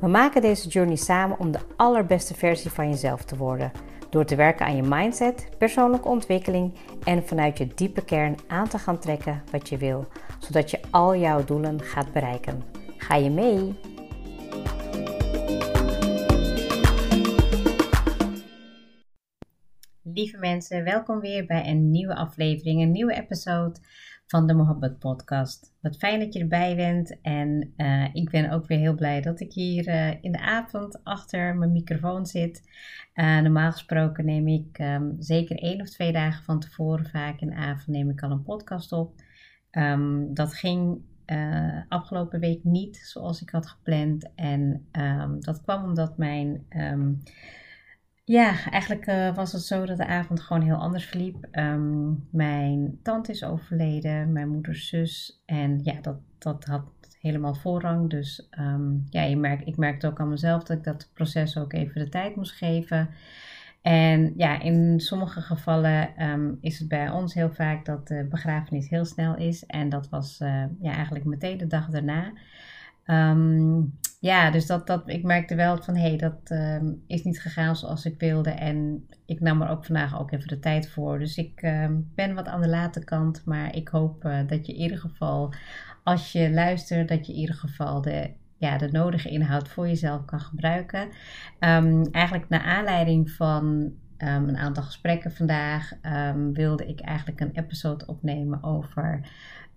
We 0.00 0.06
maken 0.08 0.42
deze 0.42 0.68
journey 0.68 0.96
samen 0.96 1.38
om 1.38 1.50
de 1.50 1.58
allerbeste 1.76 2.34
versie 2.34 2.70
van 2.70 2.88
jezelf 2.88 3.24
te 3.24 3.36
worden. 3.36 3.72
Door 4.10 4.24
te 4.24 4.36
werken 4.36 4.66
aan 4.66 4.76
je 4.76 4.82
mindset, 4.82 5.48
persoonlijke 5.58 6.08
ontwikkeling 6.08 6.74
en 7.04 7.26
vanuit 7.26 7.58
je 7.58 7.66
diepe 7.74 8.04
kern 8.04 8.36
aan 8.46 8.68
te 8.68 8.78
gaan 8.78 8.98
trekken 8.98 9.42
wat 9.50 9.68
je 9.68 9.76
wil, 9.76 10.06
zodat 10.38 10.70
je 10.70 10.80
al 10.90 11.16
jouw 11.16 11.44
doelen 11.44 11.80
gaat 11.80 12.12
bereiken. 12.12 12.62
Ga 12.96 13.14
je 13.14 13.30
mee? 13.30 13.74
Lieve 20.02 20.38
mensen, 20.38 20.84
welkom 20.84 21.20
weer 21.20 21.46
bij 21.46 21.66
een 21.66 21.90
nieuwe 21.90 22.14
aflevering, 22.14 22.82
een 22.82 22.90
nieuwe 22.90 23.14
episode 23.14 23.80
van 24.34 24.46
de 24.46 24.54
Mohabbat 24.54 24.98
Podcast. 24.98 25.74
Wat 25.80 25.96
fijn 25.96 26.20
dat 26.20 26.32
je 26.32 26.40
erbij 26.40 26.76
bent 26.76 27.20
en 27.20 27.72
uh, 27.76 28.14
ik 28.14 28.30
ben 28.30 28.50
ook 28.50 28.66
weer 28.66 28.78
heel 28.78 28.94
blij 28.94 29.20
dat 29.20 29.40
ik 29.40 29.52
hier 29.52 29.88
uh, 29.88 30.22
in 30.22 30.32
de 30.32 30.40
avond 30.40 31.04
achter 31.04 31.56
mijn 31.56 31.72
microfoon 31.72 32.26
zit. 32.26 32.68
Uh, 33.14 33.40
normaal 33.40 33.72
gesproken 33.72 34.24
neem 34.24 34.48
ik 34.48 34.78
um, 34.78 35.16
zeker 35.18 35.56
één 35.56 35.80
of 35.80 35.88
twee 35.88 36.12
dagen 36.12 36.44
van 36.44 36.60
tevoren, 36.60 37.06
vaak 37.06 37.40
in 37.40 37.48
de 37.48 37.54
avond, 37.54 37.86
neem 37.86 38.10
ik 38.10 38.22
al 38.22 38.30
een 38.30 38.42
podcast 38.42 38.92
op. 38.92 39.12
Um, 39.70 40.34
dat 40.34 40.54
ging 40.54 41.00
afgelopen 41.88 42.40
week 42.40 42.64
niet 42.64 42.96
zoals 42.96 43.42
ik 43.42 43.50
had 43.50 43.66
gepland 43.66 44.34
en 44.34 44.86
um, 44.92 45.40
dat 45.40 45.62
kwam 45.62 45.84
omdat 45.84 46.18
mijn 46.18 46.66
ja, 48.24 48.70
eigenlijk 48.70 49.06
uh, 49.06 49.34
was 49.34 49.52
het 49.52 49.62
zo 49.62 49.86
dat 49.86 49.96
de 49.96 50.06
avond 50.06 50.40
gewoon 50.40 50.62
heel 50.62 50.76
anders 50.76 51.04
verliep. 51.06 51.48
Um, 51.52 52.28
mijn 52.30 52.98
tante 53.02 53.30
is 53.30 53.44
overleden, 53.44 54.32
mijn 54.32 54.48
moeders 54.48 54.88
zus. 54.88 55.42
En 55.46 55.80
ja, 55.82 56.00
dat, 56.00 56.16
dat 56.38 56.64
had 56.64 56.84
helemaal 57.20 57.54
voorrang. 57.54 58.10
Dus 58.10 58.48
um, 58.58 59.04
ja, 59.10 59.22
je 59.22 59.36
merkt, 59.36 59.66
ik 59.66 59.76
merkte 59.76 60.06
ook 60.06 60.20
aan 60.20 60.28
mezelf 60.28 60.62
dat 60.62 60.76
ik 60.76 60.84
dat 60.84 61.10
proces 61.14 61.58
ook 61.58 61.72
even 61.72 62.00
de 62.00 62.08
tijd 62.08 62.36
moest 62.36 62.52
geven. 62.52 63.08
En 63.82 64.32
ja, 64.36 64.60
in 64.60 65.00
sommige 65.00 65.40
gevallen 65.40 66.22
um, 66.30 66.58
is 66.60 66.78
het 66.78 66.88
bij 66.88 67.10
ons 67.10 67.34
heel 67.34 67.50
vaak 67.50 67.84
dat 67.84 68.08
de 68.08 68.26
begrafenis 68.30 68.88
heel 68.88 69.04
snel 69.04 69.36
is. 69.36 69.66
En 69.66 69.88
dat 69.88 70.08
was 70.08 70.40
uh, 70.40 70.64
ja, 70.80 70.92
eigenlijk 70.92 71.24
meteen 71.24 71.58
de 71.58 71.66
dag 71.66 71.88
daarna. 71.88 72.32
Ja, 74.24 74.50
dus 74.50 74.66
dat, 74.66 74.86
dat, 74.86 75.08
ik 75.08 75.22
merkte 75.22 75.54
wel 75.54 75.82
van 75.82 75.96
hé, 75.96 76.08
hey, 76.08 76.16
dat 76.16 76.50
uh, 76.50 76.92
is 77.06 77.22
niet 77.22 77.40
gegaan 77.40 77.76
zoals 77.76 78.04
ik 78.04 78.20
wilde. 78.20 78.50
En 78.50 79.06
ik 79.26 79.40
nam 79.40 79.62
er 79.62 79.68
ook 79.68 79.84
vandaag 79.84 80.20
ook 80.20 80.32
even 80.32 80.48
de 80.48 80.58
tijd 80.58 80.88
voor. 80.88 81.18
Dus 81.18 81.36
ik 81.36 81.62
uh, 81.62 81.86
ben 82.14 82.34
wat 82.34 82.46
aan 82.46 82.60
de 82.60 82.68
late 82.68 83.04
kant. 83.04 83.42
Maar 83.44 83.74
ik 83.76 83.88
hoop 83.88 84.24
uh, 84.24 84.38
dat 84.46 84.66
je 84.66 84.74
in 84.74 84.80
ieder 84.80 84.98
geval, 84.98 85.54
als 86.02 86.32
je 86.32 86.50
luistert, 86.50 87.08
dat 87.08 87.26
je 87.26 87.32
in 87.32 87.38
ieder 87.38 87.54
geval 87.54 88.00
de, 88.00 88.30
ja, 88.56 88.78
de 88.78 88.88
nodige 88.90 89.28
inhoud 89.28 89.68
voor 89.68 89.86
jezelf 89.86 90.24
kan 90.24 90.40
gebruiken. 90.40 91.08
Um, 91.60 92.04
eigenlijk 92.10 92.48
naar 92.48 92.62
aanleiding 92.62 93.30
van 93.30 93.92
een 94.16 94.56
aantal 94.56 94.82
gesprekken 94.82 95.32
vandaag 95.32 95.92
wilde 96.52 96.86
ik 96.86 97.00
eigenlijk 97.00 97.40
een 97.40 97.52
episode 97.52 98.06
opnemen 98.06 98.62
over 98.62 99.28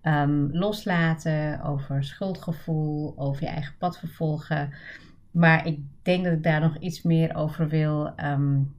um, 0.04 0.50
loslaten, 0.52 1.62
over 1.62 2.04
schuldgevoel, 2.04 3.14
over 3.18 3.44
je 3.44 3.50
eigen 3.50 3.76
pad 3.78 4.00
vervolgen. 4.00 4.74
Maar 5.32 5.68
ik 5.68 5.80
denk 6.02 6.24
dat 6.24 6.34
ik 6.34 6.44
daar 6.44 6.62
nog 6.62 6.78
iets 6.78 7.02
meer 7.02 7.36
over 7.36 7.68
wil 7.68 8.14
um, 8.24 8.76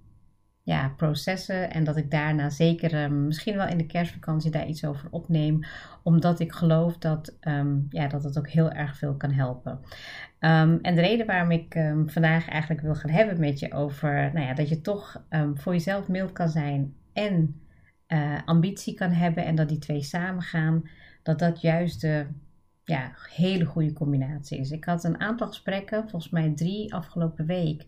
ja, 0.63 0.89
processen. 0.97 1.71
En 1.71 1.85
dat 1.85 1.97
ik 1.97 2.11
daarna 2.11 2.51
zeker 2.51 3.03
um, 3.03 3.27
misschien 3.27 3.57
wel 3.57 3.67
in 3.67 3.79
de 3.79 3.87
kerstvakantie 3.87 4.51
daar 4.51 4.67
iets 4.67 4.85
over 4.85 5.09
opneem. 5.11 5.61
Omdat 6.03 6.41
ik 6.41 6.53
geloof 6.53 6.99
dat, 6.99 7.37
ja, 7.91 8.07
dat 8.09 8.25
het 8.25 8.39
ook 8.39 8.49
heel 8.49 8.71
erg 8.71 8.97
veel 8.97 9.15
kan 9.15 9.33
helpen. 9.33 9.81
en 10.39 10.81
de 10.83 11.01
reden 11.01 11.27
waarom 11.27 11.51
ik 11.51 11.73
vandaag 12.07 12.49
eigenlijk 12.49 12.81
wil 12.81 12.95
gaan 12.95 13.11
hebben 13.11 13.41
met 13.41 13.59
je 13.59 13.73
over 13.73 14.31
nou 14.35 14.47
ja, 14.47 14.55
dat 14.55 14.69
je 14.69 14.81
toch 14.81 15.25
voor 15.55 15.73
jezelf 15.73 16.09
mild 16.09 16.33
kan 16.33 16.49
zijn 16.49 16.95
en 17.13 17.61
uh, 18.09 18.39
ambitie 18.45 18.95
kan 18.95 19.11
hebben. 19.11 19.45
En 19.45 19.55
dat 19.55 19.69
die 19.69 19.79
twee 19.79 20.03
samen 20.03 20.43
gaan 20.43 20.83
dat 21.29 21.39
dat 21.39 21.61
juist 21.61 22.01
de 22.01 22.27
ja, 22.85 23.13
hele 23.35 23.65
goede 23.65 23.93
combinatie 23.93 24.59
is. 24.59 24.71
Ik 24.71 24.85
had 24.85 25.05
een 25.05 25.21
aantal 25.21 25.47
gesprekken, 25.47 26.09
volgens 26.09 26.33
mij 26.33 26.53
drie 26.55 26.95
afgelopen 26.95 27.47
week, 27.47 27.87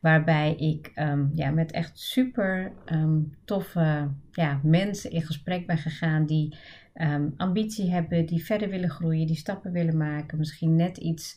waarbij 0.00 0.54
ik 0.54 0.92
um, 0.94 1.30
ja, 1.34 1.50
met 1.50 1.70
echt 1.70 1.98
super 1.98 2.72
um, 2.92 3.34
toffe 3.44 4.08
ja, 4.30 4.60
mensen 4.62 5.10
in 5.10 5.22
gesprek 5.22 5.66
ben 5.66 5.78
gegaan 5.78 6.26
die 6.26 6.56
um, 6.94 7.34
ambitie 7.36 7.90
hebben, 7.90 8.26
die 8.26 8.44
verder 8.44 8.68
willen 8.68 8.90
groeien, 8.90 9.26
die 9.26 9.36
stappen 9.36 9.72
willen 9.72 9.96
maken, 9.96 10.38
misschien 10.38 10.76
net 10.76 10.96
iets 10.96 11.36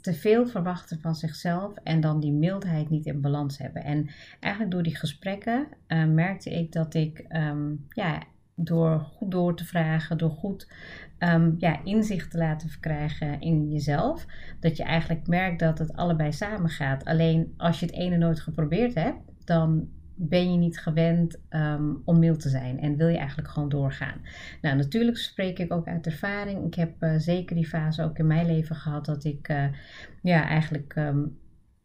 te 0.00 0.14
veel 0.14 0.46
verwachten 0.46 1.00
van 1.00 1.14
zichzelf 1.14 1.74
en 1.82 2.00
dan 2.00 2.20
die 2.20 2.32
mildheid 2.32 2.90
niet 2.90 3.06
in 3.06 3.20
balans 3.20 3.58
hebben. 3.58 3.84
En 3.84 4.10
eigenlijk 4.40 4.72
door 4.72 4.82
die 4.82 4.96
gesprekken 4.96 5.66
uh, 5.88 6.04
merkte 6.04 6.50
ik 6.50 6.72
dat 6.72 6.94
ik 6.94 7.24
ja, 7.88 8.22
door 8.54 9.00
goed 9.00 9.30
door 9.30 9.56
te 9.56 9.64
vragen, 9.64 10.18
door 10.18 10.30
goed 10.30 10.68
um, 11.18 11.54
ja, 11.58 11.84
inzicht 11.84 12.30
te 12.30 12.38
laten 12.38 12.68
verkrijgen 12.68 13.40
in 13.40 13.70
jezelf, 13.70 14.26
dat 14.60 14.76
je 14.76 14.82
eigenlijk 14.82 15.26
merkt 15.26 15.58
dat 15.58 15.78
het 15.78 15.96
allebei 15.96 16.32
samen 16.32 16.70
gaat. 16.70 17.04
Alleen 17.04 17.54
als 17.56 17.80
je 17.80 17.86
het 17.86 17.94
ene 17.94 18.16
nooit 18.16 18.40
geprobeerd 18.40 18.94
hebt, 18.94 19.18
dan 19.44 19.88
ben 20.16 20.52
je 20.52 20.58
niet 20.58 20.78
gewend 20.78 21.40
um, 21.50 22.02
om 22.04 22.18
mild 22.18 22.40
te 22.40 22.48
zijn 22.48 22.80
en 22.80 22.96
wil 22.96 23.08
je 23.08 23.18
eigenlijk 23.18 23.48
gewoon 23.48 23.68
doorgaan. 23.68 24.20
Nou, 24.60 24.76
natuurlijk 24.76 25.16
spreek 25.16 25.58
ik 25.58 25.72
ook 25.72 25.86
uit 25.86 26.06
ervaring. 26.06 26.66
Ik 26.66 26.74
heb 26.74 27.02
uh, 27.02 27.14
zeker 27.16 27.56
die 27.56 27.66
fase 27.66 28.02
ook 28.02 28.18
in 28.18 28.26
mijn 28.26 28.46
leven 28.46 28.76
gehad 28.76 29.04
dat 29.04 29.24
ik 29.24 29.48
uh, 29.48 29.64
ja, 30.22 30.46
eigenlijk 30.46 30.94
um, 30.96 31.38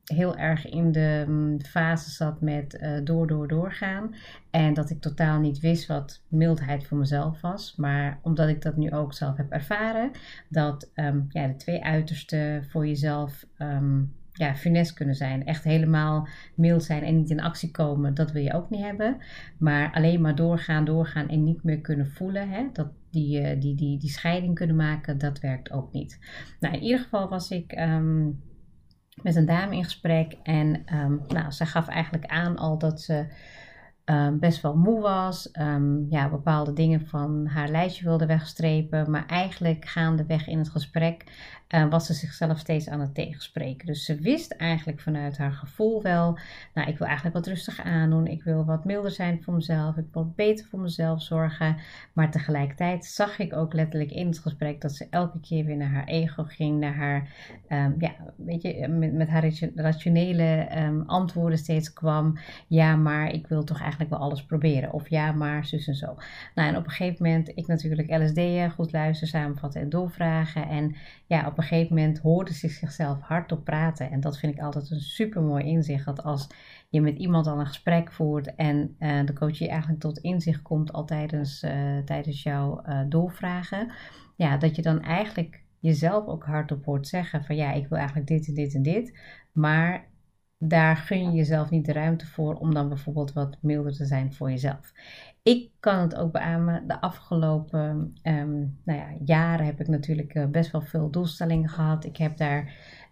heel 0.10 0.38
erg 0.38 0.70
in 0.70 0.92
de 0.92 1.24
mm, 1.28 1.62
fase 1.62 2.10
zat 2.10 2.42
met 2.42 2.80
uh, 2.82 3.00
door, 3.04 3.28
door, 3.28 3.48
doorgaan. 3.48 4.16
En 4.50 4.74
dat 4.74 4.90
ik 4.90 5.02
totaal 5.02 5.40
niet 5.40 5.60
wist 5.60 5.88
wat 5.88 6.22
mildheid 6.28 6.88
voor 6.88 6.98
mezelf 6.98 7.42
was. 7.42 7.76
Maar 7.76 8.20
omdat 8.22 8.50
ik 8.50 8.62
dat 8.62 8.78
nu 8.78 8.92
ook 8.92 9.14
zelf 9.14 9.38
heb 9.38 9.52
ervaren, 9.52 10.12
dat 10.50 10.92
um, 10.96 11.26
ja, 11.30 11.48
de 11.48 11.56
twee 11.56 11.84
uitersten 11.84 12.66
voor 12.66 12.88
jezelf 12.88 13.46
um, 13.58 14.14
ja, 14.40 14.56
finesse 14.56 14.94
kunnen 14.94 15.16
zijn. 15.16 15.46
Echt 15.46 15.64
helemaal 15.64 16.28
mild 16.56 16.84
zijn 16.84 17.04
en 17.04 17.16
niet 17.16 17.30
in 17.30 17.42
actie 17.42 17.72
komen, 17.72 18.14
dat 18.14 18.32
wil 18.32 18.44
je 18.44 18.54
ook 18.54 18.70
niet 18.70 18.82
hebben. 18.82 19.18
Maar 19.58 19.92
alleen 19.94 20.22
maar 20.22 20.36
doorgaan, 20.36 20.86
doorgaan 20.86 21.30
en 21.30 21.44
niet 21.44 21.64
meer 21.64 21.82
kunnen 21.82 22.08
voelen, 22.08 22.50
hè, 22.50 22.68
dat 22.74 22.88
die, 23.10 23.42
uh, 23.42 23.62
die, 23.62 23.76
die, 23.76 24.00
die 24.00 24.10
scheiding 24.10 24.56
kunnen 24.56 24.76
maken, 24.76 25.18
dat 25.18 25.40
werkt 25.40 25.72
ook 25.72 25.92
niet. 25.92 26.20
Nou, 26.60 26.74
in 26.74 26.82
ieder 26.82 27.00
geval 27.00 27.30
was 27.30 27.52
ik. 27.52 27.80
Um, 27.80 28.48
met 29.24 29.36
een 29.36 29.46
dame 29.46 29.76
in 29.76 29.84
gesprek. 29.84 30.36
En 30.44 30.84
um, 30.94 31.22
nou, 31.28 31.52
ze 31.52 31.66
gaf 31.66 31.88
eigenlijk 31.88 32.26
aan 32.26 32.58
al 32.58 32.78
dat 32.78 33.02
ze 33.02 33.26
um, 34.10 34.40
best 34.40 34.62
wel 34.62 34.76
moe 34.76 35.02
was. 35.02 35.50
Um, 35.60 36.06
ja, 36.10 36.30
bepaalde 36.30 36.74
dingen 36.74 37.08
van 37.08 37.46
haar 37.46 37.70
lijstje 37.70 38.04
wilde 38.04 38.26
wegstrepen. 38.26 39.12
Maar 39.12 39.26
eigenlijk 39.26 39.86
gaandeweg 39.86 40.48
in 40.48 40.58
het 40.58 40.70
gesprek 40.70 41.24
uh, 41.76 41.90
was 41.90 42.06
ze 42.06 42.14
zichzelf 42.14 42.60
steeds 42.60 42.90
aan 42.90 43.00
het 43.00 43.16
tegenspreken. 43.16 43.88
Dus 43.88 44.06
ze 44.06 44.16
wist 44.16 44.52
eigenlijk 44.52 45.00
vanuit 45.00 45.38
haar 45.38 45.52
gevoel 45.52 46.02
wel, 46.02 46.38
nou 46.74 46.90
ik 46.90 46.98
wil 46.98 47.08
eigenlijk 47.08 47.36
wat 47.36 47.48
rustig 47.48 47.82
aandoen, 47.82 48.28
ik 48.28 48.44
wil 48.44 48.66
wat 48.66 48.86
milder 48.86 49.12
zijn 49.12 49.44
voor 49.44 49.54
mezelf, 49.54 49.98
ik 49.98 50.06
wil 50.14 50.34
beter 50.36 50.66
voor 50.66 50.80
mezelf 50.80 51.22
zorgen. 51.22 51.78
Maar 52.14 52.32
tegelijkertijd 52.32 53.06
zag 53.06 53.40
ik 53.40 53.56
ook 53.56 53.74
letterlijk 53.74 54.12
in 54.12 54.28
het 54.28 54.40
gesprek 54.40 54.82
dat 54.82 54.92
ze 54.92 55.08
elke 55.10 55.40
keer 55.40 55.66
weer 55.66 55.78
naar 55.78 55.92
haar 55.92 56.08
ego 56.08 56.44
ging, 56.44 56.80
naar 56.80 56.96
haar, 56.96 57.28
ja, 57.98 58.12
weet 58.36 58.62
je, 58.62 58.88
met, 58.88 59.14
met 59.14 59.30
haar 59.30 59.52
rationele 59.76 60.68
antwoorden 61.06 61.58
steeds 61.58 61.94
kwam. 61.94 62.38
Ja, 62.68 62.96
maar 62.96 63.34
ik 63.34 63.48
wil 63.48 63.64
toch 63.64 63.80
eigenlijk 63.80 63.99
wel 64.08 64.20
alles 64.20 64.46
proberen. 64.46 64.94
Of 64.94 65.10
ja, 65.10 65.32
maar 65.32 65.66
zus 65.66 65.88
en 65.88 65.96
zo. 65.96 66.16
Nou, 66.56 66.70
en 66.70 66.78
op 66.78 66.86
een 66.86 66.92
gegeven 66.92 67.26
moment, 67.26 67.52
ik 67.56 67.68
natuurlijk 67.68 68.22
LSD'en, 68.22 68.72
goed 68.72 68.92
luisteren, 68.92 69.30
samenvatten 69.30 69.82
en 69.82 69.90
doorvragen. 69.90 70.68
En 70.68 70.96
ja, 71.26 71.48
op 71.48 71.58
een 71.58 71.64
gegeven 71.64 71.96
moment 71.96 72.20
hoorde 72.20 72.54
ze 72.54 72.70
zichzelf 72.70 73.20
hardop 73.22 73.64
praten. 73.64 74.12
En 74.12 74.20
dat 74.20 74.38
vind 74.38 74.54
ik 74.54 74.62
altijd 74.62 74.92
een 74.92 75.00
super 75.00 75.42
mooi 75.42 75.66
inzicht. 75.66 76.06
Dat 76.06 76.24
als 76.24 76.48
je 76.90 77.02
met 77.02 77.18
iemand 77.18 77.48
al 77.48 77.60
een 77.60 77.68
gesprek 77.68 78.12
voert 78.12 78.56
en 78.56 78.96
uh, 79.00 79.26
de 79.26 79.34
coach 79.34 79.58
je 79.58 79.70
eigenlijk 79.70 80.02
tot 80.02 80.18
inzicht 80.18 80.62
komt 80.62 80.94
al 80.94 81.06
tijdens, 81.06 81.64
uh, 81.64 81.98
tijdens 82.06 82.44
jouw 82.44 82.82
uh, 82.86 83.02
doorvragen. 83.10 83.92
Ja, 84.36 84.58
dat 84.58 84.76
je 84.76 84.82
dan 84.82 85.02
eigenlijk 85.02 85.64
jezelf 85.80 86.26
ook 86.26 86.44
hardop 86.44 86.86
hoort 86.86 87.08
zeggen 87.08 87.44
van 87.44 87.56
ja, 87.56 87.72
ik 87.72 87.88
wil 87.88 87.98
eigenlijk 87.98 88.28
dit 88.28 88.48
en 88.48 88.54
dit 88.54 88.76
en 88.76 88.82
dit. 88.82 89.20
Maar 89.52 90.08
daar 90.62 90.98
gun 90.98 91.24
je 91.24 91.32
jezelf 91.32 91.70
niet 91.70 91.86
de 91.86 91.94
ruimte 91.94 92.26
voor 92.26 92.56
om 92.56 92.74
dan 92.74 92.88
bijvoorbeeld 92.88 93.34
wat 93.34 93.58
milder 93.62 93.94
te 93.94 94.06
zijn 94.06 94.34
voor 94.34 94.50
jezelf. 94.50 94.94
Ik 95.44 95.72
kan 95.80 96.00
het 96.00 96.16
ook 96.16 96.32
beamen. 96.32 96.88
De 96.88 97.02
afgelopen 97.02 98.14
um, 98.24 98.78
nou 98.84 99.00
ja, 99.00 99.08
jaren 99.26 99.66
heb 99.66 99.80
ik 99.80 99.88
natuurlijk 99.88 100.34
eh, 100.34 100.46
best 100.46 100.72
wel 100.72 100.82
veel 100.82 101.10
doelstellingen 101.10 101.70
gehad. 101.70 102.06
Ik 102.06 102.18
heb 102.18 102.38
daar 102.38 102.64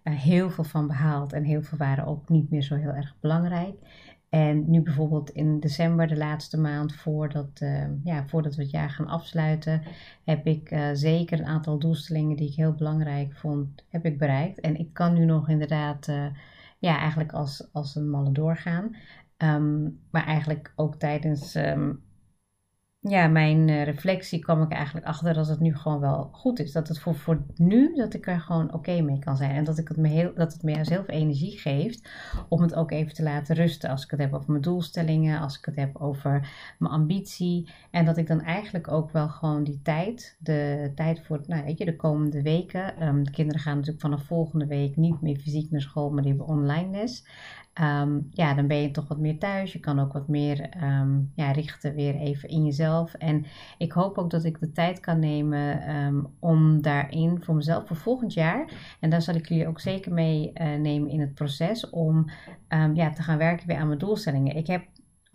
uh, 0.03 0.13
heel 0.13 0.49
veel 0.49 0.63
van 0.63 0.87
behaald 0.87 1.33
en 1.33 1.43
heel 1.43 1.61
veel 1.61 1.77
waren 1.77 2.05
ook 2.05 2.29
niet 2.29 2.49
meer 2.49 2.61
zo 2.61 2.75
heel 2.75 2.93
erg 2.93 3.15
belangrijk. 3.19 3.75
En 4.29 4.69
nu 4.69 4.81
bijvoorbeeld 4.81 5.29
in 5.29 5.59
december, 5.59 6.07
de 6.07 6.17
laatste 6.17 6.59
maand 6.59 6.95
voordat, 6.95 7.61
uh, 7.63 7.83
ja, 8.03 8.27
voordat 8.27 8.55
we 8.55 8.61
het 8.61 8.71
jaar 8.71 8.89
gaan 8.89 9.07
afsluiten, 9.07 9.81
heb 10.23 10.45
ik 10.45 10.71
uh, 10.71 10.89
zeker 10.93 11.39
een 11.39 11.45
aantal 11.45 11.79
doelstellingen 11.79 12.37
die 12.37 12.49
ik 12.49 12.55
heel 12.55 12.73
belangrijk 12.73 13.33
vond, 13.33 13.83
heb 13.89 14.05
ik 14.05 14.17
bereikt. 14.17 14.59
En 14.59 14.75
ik 14.79 14.93
kan 14.93 15.13
nu 15.13 15.25
nog 15.25 15.49
inderdaad, 15.49 16.07
ja, 16.79 16.97
eigenlijk 16.97 17.31
als, 17.31 17.69
als 17.71 17.95
een 17.95 18.09
malle 18.09 18.31
doorgaan. 18.31 18.95
Um, 19.37 19.99
maar 20.11 20.25
eigenlijk 20.25 20.73
ook 20.75 20.95
tijdens 20.95 21.55
um, 21.55 22.03
ja, 23.09 23.27
mijn 23.27 23.67
uh, 23.67 23.83
reflectie 23.83 24.39
kwam 24.39 24.61
ik 24.61 24.71
eigenlijk 24.71 25.05
achter 25.05 25.33
dat 25.33 25.47
het 25.47 25.59
nu 25.59 25.75
gewoon 25.75 25.99
wel 25.99 26.29
goed 26.31 26.59
is. 26.59 26.71
Dat 26.71 26.87
het 26.87 26.99
voor, 26.99 27.15
voor 27.15 27.45
nu, 27.55 27.95
dat 27.95 28.13
ik 28.13 28.27
er 28.27 28.39
gewoon 28.39 28.73
oké 28.73 29.01
mee 29.01 29.19
kan 29.19 29.37
zijn. 29.37 29.51
En 29.51 29.63
dat, 29.63 29.77
ik 29.77 29.87
het 29.87 29.97
me 29.97 30.07
heel, 30.07 30.31
dat 30.35 30.53
het 30.53 30.63
me 30.63 30.85
zelf 30.85 31.07
energie 31.07 31.59
geeft 31.59 32.09
om 32.49 32.61
het 32.61 32.75
ook 32.75 32.91
even 32.91 33.13
te 33.13 33.23
laten 33.23 33.55
rusten. 33.55 33.89
Als 33.89 34.03
ik 34.03 34.11
het 34.11 34.19
heb 34.19 34.33
over 34.33 34.51
mijn 34.51 34.63
doelstellingen, 34.63 35.39
als 35.39 35.57
ik 35.57 35.65
het 35.65 35.75
heb 35.75 35.97
over 35.97 36.49
mijn 36.79 36.93
ambitie. 36.93 37.69
En 37.91 38.05
dat 38.05 38.17
ik 38.17 38.27
dan 38.27 38.41
eigenlijk 38.41 38.91
ook 38.91 39.11
wel 39.11 39.29
gewoon 39.29 39.63
die 39.63 39.81
tijd, 39.81 40.37
de 40.39 40.91
tijd 40.95 41.25
voor, 41.25 41.41
nou 41.45 41.63
weet 41.63 41.77
je, 41.77 41.85
de 41.85 41.95
komende 41.95 42.41
weken. 42.41 43.07
Um, 43.07 43.23
de 43.23 43.31
kinderen 43.31 43.61
gaan 43.61 43.75
natuurlijk 43.75 44.01
vanaf 44.01 44.23
volgende 44.23 44.65
week 44.67 44.95
niet 44.95 45.21
meer 45.21 45.37
fysiek 45.37 45.71
naar 45.71 45.81
school, 45.81 46.09
maar 46.09 46.23
die 46.23 46.31
hebben 46.31 46.55
online 46.55 46.91
les. 46.91 47.25
Um, 47.81 48.27
ja, 48.31 48.53
dan 48.53 48.67
ben 48.67 48.81
je 48.81 48.91
toch 48.91 49.07
wat 49.07 49.19
meer 49.19 49.39
thuis. 49.39 49.73
Je 49.73 49.79
kan 49.79 49.99
ook 49.99 50.13
wat 50.13 50.27
meer 50.27 50.69
um, 50.83 51.31
ja, 51.35 51.51
richten 51.51 51.95
weer 51.95 52.15
even 52.15 52.49
in 52.49 52.65
jezelf. 52.65 52.96
En 53.17 53.45
ik 53.77 53.91
hoop 53.91 54.17
ook 54.17 54.29
dat 54.29 54.43
ik 54.43 54.59
de 54.59 54.71
tijd 54.71 54.99
kan 54.99 55.19
nemen 55.19 55.95
um, 55.95 56.27
om 56.39 56.81
daarin 56.81 57.43
voor 57.43 57.55
mezelf 57.55 57.87
voor 57.87 57.95
volgend 57.95 58.33
jaar. 58.33 58.71
En 58.99 59.09
daar 59.09 59.21
zal 59.21 59.35
ik 59.35 59.47
jullie 59.47 59.67
ook 59.67 59.79
zeker 59.79 60.13
mee 60.13 60.51
uh, 60.53 60.75
nemen 60.75 61.09
in 61.09 61.19
het 61.19 61.33
proces 61.33 61.89
om 61.89 62.29
ja, 62.93 63.09
te 63.09 63.21
gaan 63.21 63.37
werken 63.37 63.67
weer 63.67 63.77
aan 63.77 63.87
mijn 63.87 63.99
doelstellingen. 63.99 64.55
Ik 64.55 64.67
heb 64.67 64.81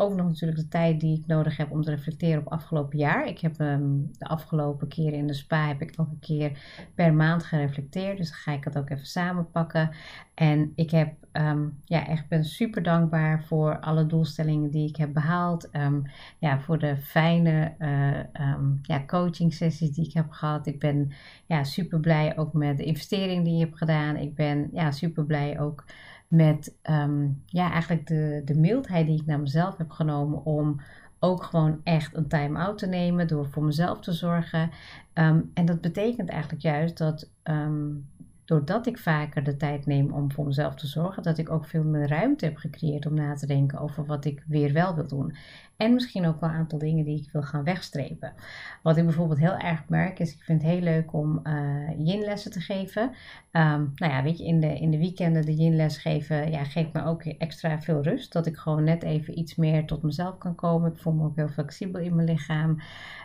ook 0.02 0.16
nog 0.16 0.26
natuurlijk 0.26 0.60
de 0.60 0.68
tijd 0.68 1.00
die 1.00 1.18
ik 1.18 1.26
nodig 1.26 1.56
heb 1.56 1.70
om 1.70 1.82
te 1.82 1.90
reflecteren 1.90 2.40
op 2.40 2.52
afgelopen 2.52 2.98
jaar. 2.98 3.26
Ik 3.26 3.38
heb 3.38 3.60
um, 3.60 4.10
de 4.18 4.26
afgelopen 4.26 4.88
keren 4.88 5.18
in 5.18 5.26
de 5.26 5.34
spa 5.34 5.66
heb 5.66 5.80
ik 5.80 5.96
nog 5.96 6.08
een 6.08 6.18
keer 6.18 6.58
per 6.94 7.14
maand 7.14 7.44
gereflecteerd. 7.44 8.16
Dus 8.16 8.28
dan 8.28 8.38
ga 8.38 8.52
ik 8.52 8.64
het 8.64 8.78
ook 8.78 8.90
even 8.90 9.06
samenpakken. 9.06 9.90
En 10.34 10.72
ik 10.74 10.90
heb 10.90 11.14
um, 11.32 11.78
ja, 11.84 12.06
echt 12.06 12.28
ben 12.28 12.44
super 12.44 12.82
dankbaar 12.82 13.44
voor 13.44 13.78
alle 13.78 14.06
doelstellingen 14.06 14.70
die 14.70 14.88
ik 14.88 14.96
heb 14.96 15.12
behaald. 15.12 15.68
Um, 15.72 16.02
ja, 16.38 16.60
voor 16.60 16.78
de 16.78 16.96
fijne 16.96 17.74
uh, 17.78 18.56
ja, 18.82 19.04
coaching 19.06 19.54
sessies 19.54 19.90
die 19.90 20.06
ik 20.06 20.12
heb 20.12 20.30
gehad. 20.30 20.66
Ik 20.66 20.78
ben 20.78 21.12
ja, 21.46 21.64
super 21.64 22.00
blij 22.00 22.38
ook 22.38 22.52
met 22.52 22.76
de 22.76 22.84
investering 22.84 23.44
die 23.44 23.54
je 23.54 23.64
hebt 23.64 23.78
gedaan. 23.78 24.16
Ik 24.16 24.34
ben 24.34 24.68
ja, 24.72 24.90
super 24.90 25.24
blij 25.24 25.60
ook 25.60 25.84
met 26.32 26.74
um, 26.90 27.42
ja, 27.46 27.70
eigenlijk 27.70 28.06
de, 28.06 28.42
de 28.44 28.58
mildheid 28.58 29.06
die 29.06 29.20
ik 29.20 29.26
naar 29.26 29.40
mezelf 29.40 29.76
heb 29.76 29.90
genomen 29.90 30.44
om 30.44 30.80
ook 31.18 31.42
gewoon 31.42 31.80
echt 31.84 32.16
een 32.16 32.28
time-out 32.28 32.78
te 32.78 32.86
nemen 32.86 33.28
door 33.28 33.46
voor 33.46 33.64
mezelf 33.64 34.00
te 34.00 34.12
zorgen. 34.12 34.70
Um, 35.14 35.50
en 35.54 35.64
dat 35.64 35.80
betekent 35.80 36.28
eigenlijk 36.28 36.62
juist 36.62 36.98
dat 36.98 37.30
um, 37.44 38.06
doordat 38.44 38.86
ik 38.86 38.98
vaker 38.98 39.44
de 39.44 39.56
tijd 39.56 39.86
neem 39.86 40.12
om 40.12 40.32
voor 40.32 40.46
mezelf 40.46 40.74
te 40.74 40.86
zorgen, 40.86 41.22
dat 41.22 41.38
ik 41.38 41.50
ook 41.50 41.66
veel 41.66 41.84
meer 41.84 42.08
ruimte 42.08 42.44
heb 42.44 42.56
gecreëerd 42.56 43.06
om 43.06 43.14
na 43.14 43.34
te 43.34 43.46
denken 43.46 43.78
over 43.78 44.06
wat 44.06 44.24
ik 44.24 44.44
weer 44.46 44.72
wel 44.72 44.94
wil 44.94 45.06
doen. 45.06 45.34
En 45.82 45.92
misschien 45.94 46.26
ook 46.26 46.40
wel 46.40 46.48
een 46.48 46.56
aantal 46.56 46.78
dingen 46.78 47.04
die 47.04 47.20
ik 47.20 47.32
wil 47.32 47.42
gaan 47.42 47.64
wegstrepen. 47.64 48.34
Wat 48.82 48.96
ik 48.96 49.04
bijvoorbeeld 49.04 49.38
heel 49.38 49.56
erg 49.56 49.88
merk 49.88 50.18
is, 50.18 50.34
ik 50.34 50.42
vind 50.42 50.62
het 50.62 50.70
heel 50.70 50.80
leuk 50.80 51.12
om 51.12 51.40
uh, 51.44 51.88
yin-lessen 51.98 52.50
te 52.50 52.60
geven. 52.60 53.02
Um, 53.02 53.92
nou 53.94 54.12
ja, 54.12 54.22
weet 54.22 54.38
je, 54.38 54.44
in 54.44 54.60
de, 54.60 54.78
in 54.78 54.90
de 54.90 54.98
weekenden 54.98 55.46
de 55.46 55.54
yin-les 55.54 55.98
geven, 55.98 56.50
ja, 56.50 56.64
geeft 56.64 56.92
me 56.92 57.04
ook 57.04 57.22
extra 57.22 57.80
veel 57.80 58.02
rust. 58.02 58.32
Dat 58.32 58.46
ik 58.46 58.56
gewoon 58.56 58.84
net 58.84 59.02
even 59.02 59.38
iets 59.38 59.54
meer 59.54 59.86
tot 59.86 60.02
mezelf 60.02 60.38
kan 60.38 60.54
komen. 60.54 60.92
Ik 60.92 60.98
voel 60.98 61.12
me 61.12 61.24
ook 61.24 61.36
heel 61.36 61.48
flexibel 61.48 62.00
in 62.00 62.14
mijn 62.14 62.28
lichaam. 62.28 62.80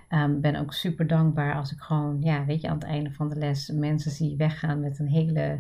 Um, 0.10 0.42
ben 0.42 0.56
ook 0.56 0.74
super 0.74 1.07
dankbaar 1.07 1.56
als 1.56 1.71
ik 1.71 1.80
gewoon, 1.80 2.21
ja, 2.21 2.45
weet 2.45 2.62
je, 2.62 2.68
aan 2.68 2.80
het 2.80 2.88
einde 2.88 3.12
van 3.12 3.30
de 3.30 3.36
les 3.36 3.69
mensen 3.69 4.12
zie 4.12 4.38
weggaan 4.38 4.80
met 4.80 5.00
een 5.00 5.10
hele, 5.10 5.60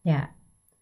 ja, 0.00 0.30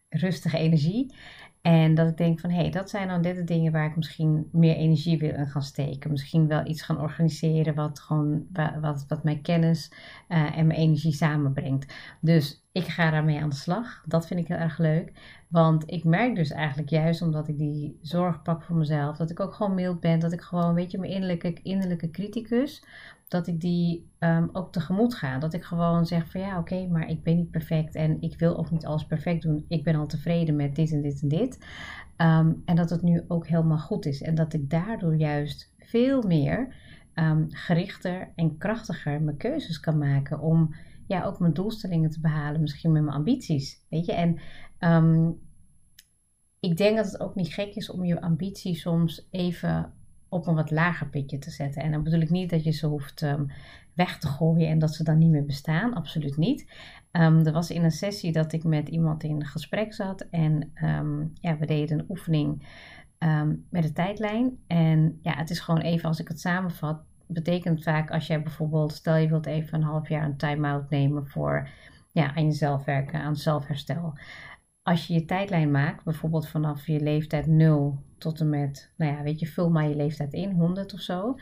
rustige 0.09 0.59
energie. 0.59 1.15
En 1.63 1.95
dat 1.95 2.09
ik 2.09 2.17
denk 2.17 2.41
van 2.41 2.51
hé, 2.51 2.61
hey, 2.61 2.71
dat 2.71 2.91
zijn 2.91 3.09
dan 3.09 3.23
dit 3.23 3.37
de 3.37 3.45
dingen 3.45 3.73
waar 3.73 3.87
ik 3.87 3.97
misschien 3.97 4.49
meer 4.53 4.75
energie 4.77 5.19
wil 5.19 5.35
in 5.35 5.47
gaan 5.47 5.63
steken. 5.63 6.11
Misschien 6.11 6.49
wel 6.49 6.67
iets 6.67 6.83
gaan 6.83 7.01
organiseren 7.01 7.75
wat 7.75 8.01
gewoon 8.01 8.47
wat, 8.81 9.05
wat 9.09 9.25
mijn 9.25 9.43
kennis 9.43 9.93
uh, 10.29 10.59
en 10.59 10.67
mijn 10.67 10.79
energie 10.79 11.13
samenbrengt. 11.13 11.95
Dus 12.21 12.60
ik 12.73 12.87
ga 12.87 13.11
daarmee 13.11 13.41
aan 13.41 13.49
de 13.49 13.55
slag. 13.55 14.03
Dat 14.07 14.27
vind 14.27 14.41
ik 14.41 14.49
heel 14.49 14.57
erg 14.57 14.79
leuk. 14.79 15.13
Want 15.49 15.91
ik 15.91 16.05
merk 16.05 16.35
dus 16.35 16.51
eigenlijk 16.51 16.91
juist 16.91 17.23
omdat 17.23 17.49
ik 17.49 17.59
die 17.59 17.99
zorg 18.03 18.43
pak 18.43 18.63
voor 18.63 18.77
mezelf, 18.77 19.17
dat 19.17 19.31
ik 19.31 19.41
ook 19.41 19.55
gewoon 19.55 19.75
mild 19.75 20.01
ben, 20.01 20.19
dat 20.19 20.33
ik 20.33 20.41
gewoon, 20.41 20.75
weet 20.75 20.91
je, 20.91 20.99
mijn 20.99 21.13
innerlijke, 21.13 21.59
innerlijke 21.63 22.11
criticus, 22.11 22.85
dat 23.29 23.47
ik 23.47 23.61
die 23.61 24.11
um, 24.19 24.49
ook 24.53 24.73
tegemoet 24.73 25.15
ga. 25.15 25.39
Dat 25.39 25.55
ik 25.55 25.65
gewoon 25.65 26.07
zeg 26.07 26.31
van 26.31 26.41
ja, 26.41 26.59
oké, 26.59 26.87
maar 26.87 27.09
ik 27.09 27.23
ben 27.23 27.37
niet 27.37 27.51
perfect 27.51 27.95
en 27.95 28.17
ik 28.21 28.39
wil 28.39 28.59
ook 28.59 28.71
niet 28.71 28.87
alles 28.87 29.07
perfect 29.07 29.43
doen. 29.43 29.65
Ik 29.69 29.85
ben 29.85 29.95
al 29.95 30.07
tevreden 30.07 30.57
met 30.57 30.75
dit 30.75 30.93
en 30.93 31.03
dit 31.03 31.23
en 31.23 31.29
dit. 31.29 31.59
Um, 32.17 32.63
en 32.65 32.77
dat 32.77 32.91
het 32.91 33.03
nu 33.03 33.25
ook 33.29 33.47
helemaal 33.47 33.79
goed 33.79 34.07
is. 34.07 34.23
En 34.23 34.35
dat 34.35 34.53
ik 34.53 34.71
daardoor 34.71 35.17
juist 35.17 35.75
veel 35.79 36.23
meer 36.23 36.75
um, 37.15 37.47
gerichter 37.49 38.29
en 38.35 38.59
krachtiger 38.59 39.23
mijn 39.23 39.37
keuzes 39.37 39.81
kan 39.81 39.99
maken 39.99 40.41
om 40.41 40.75
ja, 41.11 41.25
ook 41.25 41.39
mijn 41.39 41.53
doelstellingen 41.53 42.11
te 42.11 42.21
behalen, 42.21 42.61
misschien 42.61 42.93
met 42.93 43.03
mijn 43.03 43.17
ambities. 43.17 43.87
Weet 43.89 44.07
je, 44.07 44.13
en 44.13 44.39
ik 46.61 46.77
denk 46.77 46.97
dat 46.97 47.07
het 47.07 47.21
ook 47.21 47.35
niet 47.35 47.53
gek 47.53 47.75
is 47.75 47.91
om 47.91 48.05
je 48.05 48.21
ambitie 48.21 48.75
soms 48.75 49.29
even 49.31 49.93
op 50.29 50.47
een 50.47 50.55
wat 50.55 50.71
lager 50.71 51.09
pitje 51.09 51.39
te 51.39 51.51
zetten. 51.51 51.83
En 51.83 51.91
dan 51.91 52.03
bedoel 52.03 52.21
ik 52.21 52.31
niet 52.31 52.51
dat 52.51 52.65
je 52.65 52.71
ze 52.71 52.87
hoeft 52.87 53.23
um, 53.23 53.51
weg 53.95 54.19
te 54.19 54.27
gooien 54.27 54.69
en 54.69 54.79
dat 54.79 54.95
ze 54.95 55.05
dan 55.05 55.19
niet 55.19 55.31
meer 55.31 55.45
bestaan. 55.45 55.95
Absoluut 55.95 56.37
niet. 56.37 56.73
Um, 57.13 57.47
er 57.47 57.53
was 57.53 57.71
in 57.71 57.85
een 57.85 57.91
sessie 57.91 58.33
dat 58.33 58.53
ik 58.53 58.65
met 58.65 58.89
iemand 58.89 59.23
in 59.23 59.47
gesprek 59.47 59.95
zat 59.95 60.21
en 60.31 60.73
ja, 61.35 61.59
we 61.59 61.67
deden 61.67 61.99
een 61.99 62.05
oefening 62.09 62.67
met 63.71 63.83
de 63.83 63.93
tijdlijn. 63.93 64.59
En 64.67 65.19
ja, 65.23 65.37
het 65.37 65.51
is 65.51 65.61
gewoon 65.61 65.81
even 65.81 66.09
als 66.09 66.21
ik 66.21 66.29
het 66.29 66.41
samenvat. 66.41 67.03
Betekent 67.33 67.83
vaak 67.83 68.11
als 68.11 68.27
jij 68.27 68.43
bijvoorbeeld, 68.43 68.93
stel 68.93 69.17
je 69.17 69.29
wilt 69.29 69.47
even 69.47 69.79
een 69.79 69.85
half 69.85 70.09
jaar 70.09 70.25
een 70.25 70.37
time-out 70.37 70.91
nemen 70.91 71.27
voor 71.27 71.69
ja, 72.13 72.35
aan 72.35 72.45
jezelf 72.45 72.85
werken, 72.85 73.21
aan 73.21 73.37
zelfherstel 73.37 74.15
als 74.83 75.07
je 75.07 75.15
je 75.15 75.25
tijdlijn 75.25 75.71
maakt, 75.71 76.05
bijvoorbeeld 76.05 76.49
vanaf 76.49 76.87
je 76.87 77.01
leeftijd 77.01 77.47
0 77.47 78.03
tot 78.19 78.41
en 78.41 78.49
met, 78.49 78.93
nou 78.97 79.13
ja, 79.13 79.23
weet 79.23 79.41
je, 79.41 79.47
vul 79.47 79.71
maar 79.71 79.89
je 79.89 79.97
leeftijd 79.97 80.33
in, 80.33 80.53
100 80.53 80.95
of 80.95 81.01
zo. 81.01 81.37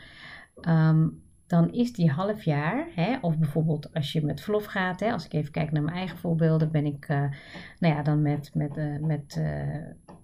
Um, 0.61 1.23
dan 1.47 1.71
is 1.71 1.93
die 1.93 2.11
half 2.11 2.43
jaar, 2.43 2.87
hè, 2.95 3.17
of 3.21 3.37
bijvoorbeeld 3.37 3.93
als 3.93 4.11
je 4.11 4.25
met 4.25 4.41
verlof 4.41 4.65
gaat, 4.65 4.99
hè, 4.99 5.11
als 5.11 5.25
ik 5.25 5.33
even 5.33 5.51
kijk 5.51 5.71
naar 5.71 5.83
mijn 5.83 5.95
eigen 5.95 6.17
voorbeelden, 6.17 6.71
ben 6.71 6.85
ik, 6.85 7.09
uh, 7.09 7.23
nou 7.79 7.95
ja, 7.95 8.01
dan 8.01 8.21
met, 8.21 8.51
met, 8.53 8.77
uh, 8.77 8.99
met, 8.99 9.35
uh, 9.39 10.15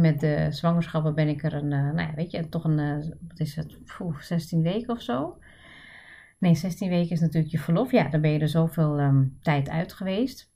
met 0.00 0.20
de 0.20 0.46
zwangerschappen 0.50 1.14
ben 1.14 1.28
ik 1.28 1.44
er 1.44 1.54
een, 1.54 1.68
nou 1.68 2.00
ja, 2.00 2.14
weet 2.14 2.30
je, 2.30 2.48
toch 2.48 2.64
een, 2.64 2.98
wat 3.28 3.40
is 3.40 3.56
het, 3.56 3.78
Oeh, 4.00 4.20
16 4.20 4.62
weken 4.62 4.94
of 4.94 5.02
zo. 5.02 5.38
Nee, 6.38 6.54
16 6.54 6.88
weken 6.88 7.10
is 7.10 7.20
natuurlijk 7.20 7.52
je 7.52 7.58
verlof. 7.58 7.90
Ja, 7.90 8.08
dan 8.08 8.20
ben 8.20 8.30
je 8.30 8.38
er 8.38 8.48
zoveel 8.48 9.00
um, 9.00 9.38
tijd 9.40 9.68
uit 9.68 9.92
geweest. 9.92 10.54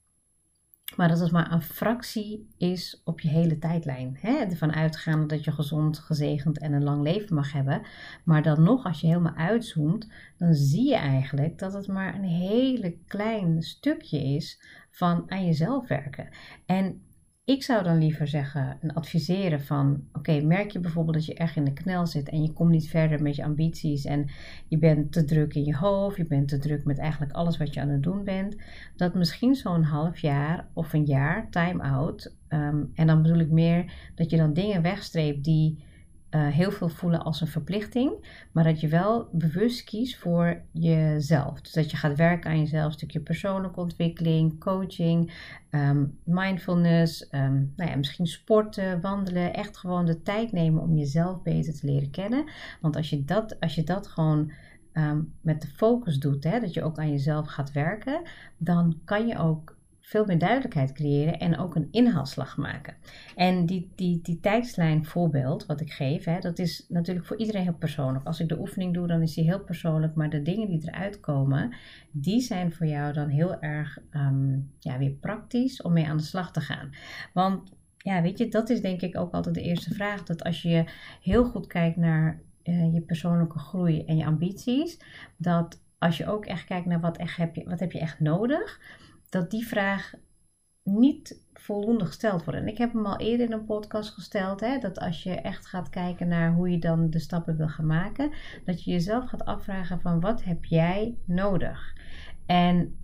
Maar 0.96 1.08
dat 1.08 1.20
het 1.20 1.30
maar 1.30 1.52
een 1.52 1.62
fractie 1.62 2.48
is 2.56 3.00
op 3.04 3.20
je 3.20 3.28
hele 3.28 3.58
tijdlijn. 3.58 4.18
Hè? 4.20 4.32
Ervan 4.32 4.72
uitgaande 4.72 5.26
dat 5.26 5.44
je 5.44 5.52
gezond, 5.52 5.98
gezegend 5.98 6.58
en 6.58 6.72
een 6.72 6.84
lang 6.84 7.02
leven 7.02 7.34
mag 7.34 7.52
hebben. 7.52 7.82
Maar 8.24 8.42
dan 8.42 8.62
nog, 8.62 8.84
als 8.84 9.00
je 9.00 9.06
helemaal 9.06 9.34
uitzoomt, 9.34 10.08
dan 10.36 10.54
zie 10.54 10.88
je 10.88 10.96
eigenlijk 10.96 11.58
dat 11.58 11.72
het 11.72 11.86
maar 11.86 12.14
een 12.14 12.24
hele 12.24 12.96
klein 13.06 13.62
stukje 13.62 14.18
is 14.18 14.62
van 14.90 15.30
aan 15.30 15.46
jezelf 15.46 15.88
werken. 15.88 16.28
En 16.66 17.02
ik 17.50 17.62
zou 17.62 17.82
dan 17.82 17.98
liever 17.98 18.28
zeggen 18.28 18.76
en 18.80 18.94
adviseren 18.94 19.60
van, 19.60 20.04
oké, 20.12 20.40
merk 20.40 20.70
je 20.70 20.78
bijvoorbeeld 20.78 21.16
dat 21.16 21.26
je 21.26 21.34
echt 21.34 21.56
in 21.56 21.64
de 21.64 21.72
knel 21.72 22.06
zit 22.06 22.28
en 22.28 22.42
je 22.42 22.52
komt 22.52 22.70
niet 22.70 22.88
verder 22.88 23.22
met 23.22 23.36
je 23.36 23.44
ambities 23.44 24.04
en 24.04 24.28
je 24.68 24.78
bent 24.78 25.12
te 25.12 25.24
druk 25.24 25.54
in 25.54 25.64
je 25.64 25.76
hoofd, 25.76 26.16
je 26.16 26.26
bent 26.26 26.48
te 26.48 26.58
druk 26.58 26.84
met 26.84 26.98
eigenlijk 26.98 27.32
alles 27.32 27.56
wat 27.56 27.74
je 27.74 27.80
aan 27.80 27.88
het 27.88 28.02
doen 28.02 28.24
bent, 28.24 28.56
dat 28.96 29.14
misschien 29.14 29.54
zo'n 29.54 29.82
half 29.82 30.18
jaar 30.18 30.66
of 30.72 30.92
een 30.92 31.04
jaar 31.04 31.50
time-out, 31.50 32.34
um, 32.48 32.90
en 32.94 33.06
dan 33.06 33.22
bedoel 33.22 33.38
ik 33.38 33.50
meer 33.50 33.92
dat 34.14 34.30
je 34.30 34.36
dan 34.36 34.52
dingen 34.52 34.82
wegstreept 34.82 35.44
die 35.44 35.84
uh, 36.30 36.46
heel 36.48 36.70
veel 36.70 36.88
voelen 36.88 37.22
als 37.22 37.40
een 37.40 37.46
verplichting, 37.46 38.12
maar 38.52 38.64
dat 38.64 38.80
je 38.80 38.88
wel 38.88 39.28
bewust 39.32 39.84
kiest 39.84 40.16
voor 40.16 40.62
jezelf. 40.72 41.60
Dus 41.60 41.72
dat 41.72 41.90
je 41.90 41.96
gaat 41.96 42.16
werken 42.16 42.50
aan 42.50 42.58
jezelf, 42.58 42.86
een 42.86 42.92
stukje 42.92 43.20
persoonlijke 43.20 43.80
ontwikkeling, 43.80 44.60
coaching, 44.60 45.32
um, 45.70 46.18
mindfulness, 46.24 47.28
um, 47.30 47.72
nou 47.76 47.90
ja, 47.90 47.96
misschien 47.96 48.26
sporten, 48.26 49.00
wandelen. 49.00 49.54
Echt 49.54 49.76
gewoon 49.76 50.06
de 50.06 50.22
tijd 50.22 50.52
nemen 50.52 50.82
om 50.82 50.96
jezelf 50.96 51.42
beter 51.42 51.74
te 51.74 51.86
leren 51.86 52.10
kennen. 52.10 52.44
Want 52.80 52.96
als 52.96 53.10
je 53.10 53.24
dat, 53.24 53.60
als 53.60 53.74
je 53.74 53.84
dat 53.84 54.06
gewoon 54.06 54.52
um, 54.92 55.32
met 55.40 55.60
de 55.60 55.68
focus 55.68 56.18
doet, 56.18 56.44
hè, 56.44 56.60
dat 56.60 56.74
je 56.74 56.82
ook 56.82 56.98
aan 56.98 57.10
jezelf 57.10 57.46
gaat 57.46 57.72
werken, 57.72 58.22
dan 58.58 59.00
kan 59.04 59.26
je 59.26 59.38
ook 59.38 59.78
veel 60.00 60.24
meer 60.24 60.38
duidelijkheid 60.38 60.92
creëren 60.92 61.38
en 61.38 61.58
ook 61.58 61.74
een 61.74 61.88
inhaalslag 61.90 62.56
maken. 62.56 62.94
En 63.36 63.66
die, 63.66 63.90
die, 63.94 64.20
die 64.22 64.40
tijdslijn 64.40 65.04
voorbeeld 65.04 65.66
wat 65.66 65.80
ik 65.80 65.92
geef, 65.92 66.24
hè, 66.24 66.38
dat 66.38 66.58
is 66.58 66.86
natuurlijk 66.88 67.26
voor 67.26 67.36
iedereen 67.36 67.62
heel 67.62 67.74
persoonlijk. 67.78 68.26
Als 68.26 68.40
ik 68.40 68.48
de 68.48 68.58
oefening 68.58 68.94
doe, 68.94 69.06
dan 69.06 69.22
is 69.22 69.34
die 69.34 69.44
heel 69.44 69.64
persoonlijk, 69.64 70.14
maar 70.14 70.30
de 70.30 70.42
dingen 70.42 70.68
die 70.68 70.82
eruit 70.84 71.20
komen, 71.20 71.74
die 72.10 72.40
zijn 72.40 72.72
voor 72.72 72.86
jou 72.86 73.12
dan 73.12 73.28
heel 73.28 73.60
erg 73.60 73.98
um, 74.12 74.70
ja, 74.78 74.98
weer 74.98 75.10
praktisch 75.10 75.82
om 75.82 75.92
mee 75.92 76.06
aan 76.06 76.16
de 76.16 76.22
slag 76.22 76.52
te 76.52 76.60
gaan. 76.60 76.90
Want 77.32 77.72
ja, 77.98 78.22
weet 78.22 78.38
je, 78.38 78.48
dat 78.48 78.70
is 78.70 78.80
denk 78.80 79.00
ik 79.00 79.18
ook 79.18 79.32
altijd 79.32 79.54
de 79.54 79.62
eerste 79.62 79.94
vraag. 79.94 80.22
Dat 80.24 80.44
als 80.44 80.62
je 80.62 80.84
heel 81.22 81.44
goed 81.44 81.66
kijkt 81.66 81.96
naar 81.96 82.40
uh, 82.64 82.94
je 82.94 83.00
persoonlijke 83.00 83.58
groei 83.58 84.04
en 84.04 84.16
je 84.16 84.24
ambities, 84.24 84.98
dat 85.36 85.80
als 85.98 86.16
je 86.16 86.26
ook 86.26 86.46
echt 86.46 86.64
kijkt 86.64 86.86
naar 86.86 87.00
wat, 87.00 87.16
echt 87.16 87.36
heb, 87.36 87.54
je, 87.54 87.64
wat 87.64 87.80
heb 87.80 87.92
je 87.92 87.98
echt 87.98 88.20
nodig, 88.20 88.80
dat 89.30 89.50
die 89.50 89.66
vraag 89.66 90.14
niet 90.82 91.44
voldoende 91.52 92.04
gesteld 92.04 92.44
wordt. 92.44 92.60
En 92.60 92.68
ik 92.68 92.78
heb 92.78 92.92
hem 92.92 93.06
al 93.06 93.18
eerder 93.18 93.46
in 93.46 93.52
een 93.52 93.64
podcast 93.64 94.10
gesteld, 94.10 94.60
hè, 94.60 94.78
dat 94.78 94.98
als 94.98 95.22
je 95.22 95.34
echt 95.34 95.66
gaat 95.66 95.90
kijken 95.90 96.28
naar 96.28 96.52
hoe 96.52 96.70
je 96.70 96.78
dan 96.78 97.10
de 97.10 97.18
stappen 97.18 97.56
wil 97.56 97.68
gaan 97.68 97.86
maken, 97.86 98.30
dat 98.64 98.84
je 98.84 98.90
jezelf 98.90 99.28
gaat 99.28 99.44
afvragen 99.44 100.00
van 100.00 100.20
wat 100.20 100.44
heb 100.44 100.64
jij 100.64 101.18
nodig? 101.24 101.96
En 102.46 102.96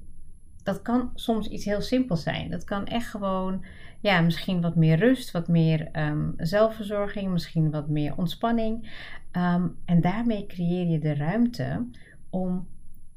dat 0.62 0.82
kan 0.82 1.10
soms 1.14 1.48
iets 1.48 1.64
heel 1.64 1.80
simpels 1.80 2.22
zijn. 2.22 2.50
Dat 2.50 2.64
kan 2.64 2.86
echt 2.86 3.10
gewoon, 3.10 3.64
ja, 4.00 4.20
misschien 4.20 4.60
wat 4.60 4.76
meer 4.76 4.98
rust, 4.98 5.30
wat 5.30 5.48
meer 5.48 5.88
um, 5.92 6.34
zelfverzorging, 6.36 7.32
misschien 7.32 7.70
wat 7.70 7.88
meer 7.88 8.16
ontspanning. 8.16 8.90
Um, 9.32 9.76
en 9.84 10.00
daarmee 10.00 10.46
creëer 10.46 10.86
je 10.86 10.98
de 10.98 11.14
ruimte 11.14 11.86
om 12.30 12.68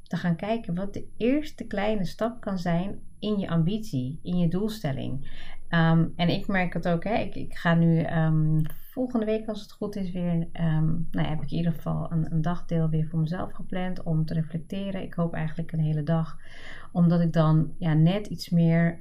te 0.09 0.17
gaan 0.17 0.35
kijken 0.35 0.75
wat 0.75 0.93
de 0.93 1.07
eerste 1.17 1.63
kleine 1.63 2.05
stap 2.05 2.41
kan 2.41 2.57
zijn 2.57 2.99
in 3.19 3.39
je 3.39 3.49
ambitie, 3.49 4.19
in 4.23 4.37
je 4.37 4.47
doelstelling. 4.47 5.27
Um, 5.69 6.13
en 6.15 6.29
ik 6.29 6.47
merk 6.47 6.73
het 6.73 6.87
ook, 6.87 7.03
hè, 7.03 7.13
ik, 7.13 7.35
ik 7.35 7.55
ga 7.55 7.73
nu 7.73 8.05
um, 8.05 8.61
volgende 8.91 9.25
week, 9.25 9.47
als 9.47 9.61
het 9.61 9.71
goed 9.71 9.95
is, 9.95 10.11
weer. 10.11 10.33
Um, 10.33 11.07
nou, 11.11 11.27
heb 11.27 11.41
ik 11.41 11.51
in 11.51 11.57
ieder 11.57 11.73
geval 11.73 12.11
een, 12.11 12.31
een, 12.31 12.41
dagdeel 12.41 12.89
weer 12.89 13.07
voor 13.07 13.19
mezelf 13.19 13.51
gepland 13.53 14.03
om 14.03 14.25
te 14.25 14.33
reflecteren. 14.33 15.01
Ik 15.01 15.13
hoop 15.13 15.33
eigenlijk 15.33 15.71
een 15.71 15.79
hele 15.79 16.03
dag, 16.03 16.37
omdat 16.91 17.21
ik 17.21 17.33
dan 17.33 17.71
ja, 17.77 17.93
net 17.93 18.27
iets 18.27 18.49
meer 18.49 18.99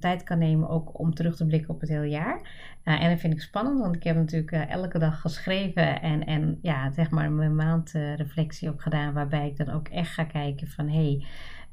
tijd 0.00 0.22
kan 0.22 0.38
nemen, 0.38 0.68
ook 0.68 0.98
om 0.98 1.14
terug 1.14 1.36
te 1.36 1.46
blikken 1.46 1.74
op 1.74 1.80
het 1.80 1.88
hele 1.88 2.08
jaar. 2.08 2.40
Uh, 2.84 3.02
en 3.02 3.10
dat 3.10 3.20
vind 3.20 3.32
ik 3.32 3.40
spannend, 3.40 3.80
want 3.80 3.94
ik 3.94 4.02
heb 4.02 4.16
natuurlijk 4.16 4.52
uh, 4.52 4.70
elke 4.70 4.98
dag 4.98 5.20
geschreven 5.20 6.02
en, 6.02 6.26
en 6.26 6.58
ja, 6.62 6.90
zeg 6.90 7.10
maar 7.10 7.30
mijn 7.30 7.56
maandreflectie 7.56 8.68
uh, 8.68 8.74
ook 8.74 8.82
gedaan, 8.82 9.12
waarbij 9.12 9.46
ik 9.46 9.56
dan 9.56 9.70
ook 9.70 9.88
echt 9.88 10.12
ga 10.12 10.24
kijken 10.24 10.68
van 10.68 10.88
hé. 10.88 10.94
Hey, 10.94 11.26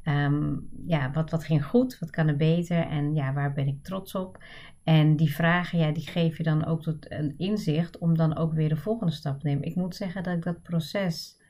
Um, 0.08 0.70
ja, 0.86 1.12
wat, 1.12 1.32
wat 1.32 1.44
ging 1.44 1.66
goed, 1.66 2.00
wat 2.00 2.10
kan 2.10 2.28
er 2.28 2.36
beter 2.36 2.88
en 2.88 3.14
ja, 3.14 3.34
waar 3.34 3.54
ben 3.54 3.68
ik 3.68 3.84
trots 3.84 4.16
op? 4.16 4.44
En 4.84 5.16
die 5.16 5.34
vragen, 5.34 5.80
ja, 5.80 5.92
die 5.92 6.08
geef 6.08 6.38
je 6.38 6.44
dan 6.44 6.66
ook 6.66 6.82
tot 6.82 7.12
een 7.12 7.34
inzicht 7.38 7.98
om 7.98 8.18
dan 8.18 8.38
ook 8.38 8.54
weer 8.54 8.70
de 8.70 8.76
volgende 8.76 9.14
stap 9.14 9.40
te 9.40 9.48
nemen. 9.48 9.64
Ik 9.64 9.76
moet 9.76 9.96
zeggen 9.96 10.24
dat 10.24 10.36
ik 10.36 10.44
dat 10.44 10.62
proces 10.62 11.42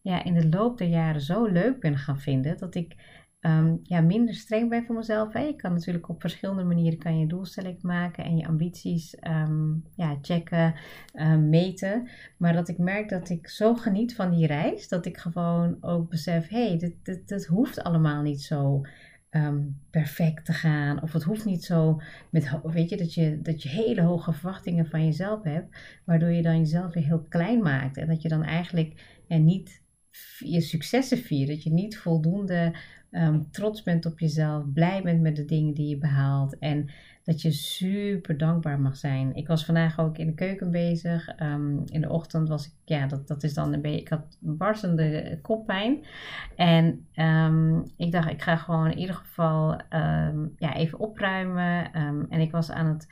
ja, 0.00 0.24
in 0.24 0.34
de 0.34 0.48
loop 0.48 0.78
der 0.78 0.88
jaren 0.88 1.20
zo 1.20 1.46
leuk 1.46 1.80
ben 1.80 1.98
gaan 1.98 2.20
vinden 2.20 2.58
dat 2.58 2.74
ik 2.74 2.96
um, 3.40 3.80
ja, 3.82 4.00
minder 4.00 4.34
streng 4.34 4.68
ben 4.68 4.84
voor 4.84 4.94
mezelf. 4.94 5.32
Je 5.32 5.56
kan 5.56 5.72
natuurlijk 5.72 6.08
op 6.08 6.20
verschillende 6.20 6.64
manieren 6.64 6.98
kan 6.98 7.18
je 7.18 7.26
doelstelling 7.26 7.82
maken 7.82 8.24
en 8.24 8.36
je 8.36 8.46
ambities 8.46 9.16
um, 9.28 9.84
ja, 9.94 10.18
checken, 10.22 10.74
um, 11.14 11.48
meten. 11.48 12.08
Maar 12.36 12.52
dat 12.52 12.68
ik 12.68 12.78
merk 12.78 13.08
dat 13.08 13.28
ik 13.28 13.48
zo 13.48 13.74
geniet 13.74 14.14
van 14.14 14.30
die 14.30 14.46
reis, 14.46 14.88
dat 14.88 15.06
ik 15.06 15.16
gewoon 15.16 15.76
ook 15.80 16.08
besef, 16.08 16.48
hé, 16.48 16.66
hey, 16.66 16.78
dit, 16.78 16.94
dit, 17.02 17.28
dit 17.28 17.46
hoeft 17.46 17.82
allemaal 17.82 18.22
niet 18.22 18.42
zo 18.42 18.82
perfect 19.90 20.44
te 20.44 20.52
gaan. 20.52 21.02
Of 21.02 21.12
het 21.12 21.22
hoeft 21.22 21.44
niet 21.44 21.64
zo 21.64 22.00
met, 22.30 22.60
weet 22.62 22.90
je, 22.90 22.96
dat 22.96 23.14
je, 23.14 23.40
dat 23.42 23.62
je 23.62 23.68
hele 23.68 24.02
hoge 24.02 24.32
verwachtingen 24.32 24.86
van 24.86 25.04
jezelf 25.04 25.42
hebt, 25.42 25.76
waardoor 26.04 26.30
je 26.30 26.42
dan 26.42 26.58
jezelf 26.58 26.94
weer 26.94 27.04
heel 27.04 27.26
klein 27.28 27.62
maakt. 27.62 27.96
En 27.96 28.06
dat 28.06 28.22
je 28.22 28.28
dan 28.28 28.42
eigenlijk 28.42 29.20
ja, 29.26 29.36
niet 29.36 29.82
je 30.38 30.60
successen 30.60 31.18
viert. 31.18 31.48
Dat 31.48 31.62
je 31.62 31.72
niet 31.72 31.98
voldoende 31.98 32.74
um, 33.10 33.50
trots 33.50 33.82
bent 33.82 34.06
op 34.06 34.18
jezelf, 34.18 34.72
blij 34.72 35.02
bent 35.02 35.20
met 35.20 35.36
de 35.36 35.44
dingen 35.44 35.74
die 35.74 35.88
je 35.88 35.98
behaalt 35.98 36.58
en 36.58 36.90
dat 37.24 37.42
je 37.42 37.50
super 37.50 38.38
dankbaar 38.38 38.80
mag 38.80 38.96
zijn. 38.96 39.34
Ik 39.34 39.46
was 39.46 39.64
vandaag 39.64 39.98
ook 40.00 40.18
in 40.18 40.26
de 40.26 40.34
keuken 40.34 40.70
bezig. 40.70 41.40
Um, 41.42 41.82
in 41.86 42.00
de 42.00 42.08
ochtend 42.08 42.48
was 42.48 42.66
ik, 42.66 42.72
ja, 42.84 43.06
dat, 43.06 43.28
dat 43.28 43.42
is 43.42 43.54
dan 43.54 43.72
een 43.72 43.80
beetje, 43.80 44.00
ik 44.00 44.08
had 44.08 44.36
barstende 44.38 45.38
koppijn. 45.42 46.04
En 46.56 47.06
um, 47.16 47.82
ik 47.96 48.12
dacht, 48.12 48.30
ik 48.30 48.42
ga 48.42 48.56
gewoon 48.56 48.90
in 48.90 48.98
ieder 48.98 49.14
geval 49.14 49.80
ja, 50.56 50.74
even 50.74 50.98
opruimen. 50.98 51.92
en 52.28 52.40
ik 52.40 52.50
was 52.50 52.70
aan 52.70 52.86
het 52.86 53.06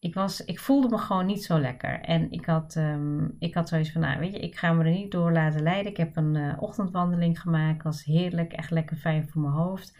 ik, 0.00 0.14
was, 0.14 0.44
ik 0.44 0.60
voelde 0.60 0.88
me 0.88 0.98
gewoon 0.98 1.26
niet 1.26 1.44
zo 1.44 1.58
lekker. 1.60 2.00
En 2.00 2.30
ik 2.30 2.44
had, 2.44 2.74
um, 2.74 3.36
ik 3.38 3.54
had 3.54 3.68
zoiets 3.68 3.92
van, 3.92 4.00
nou 4.00 4.18
weet 4.18 4.32
je, 4.32 4.40
ik 4.40 4.56
ga 4.56 4.72
me 4.72 4.84
er 4.84 4.90
niet 4.90 5.10
door 5.10 5.32
laten 5.32 5.62
leiden. 5.62 5.90
Ik 5.90 5.96
heb 5.96 6.16
een 6.16 6.34
uh, 6.34 6.52
ochtendwandeling 6.58 7.40
gemaakt. 7.40 7.82
was 7.82 8.04
heerlijk, 8.04 8.52
echt 8.52 8.70
lekker 8.70 8.96
fijn 8.96 9.28
voor 9.28 9.42
mijn 9.42 9.54
hoofd. 9.54 9.96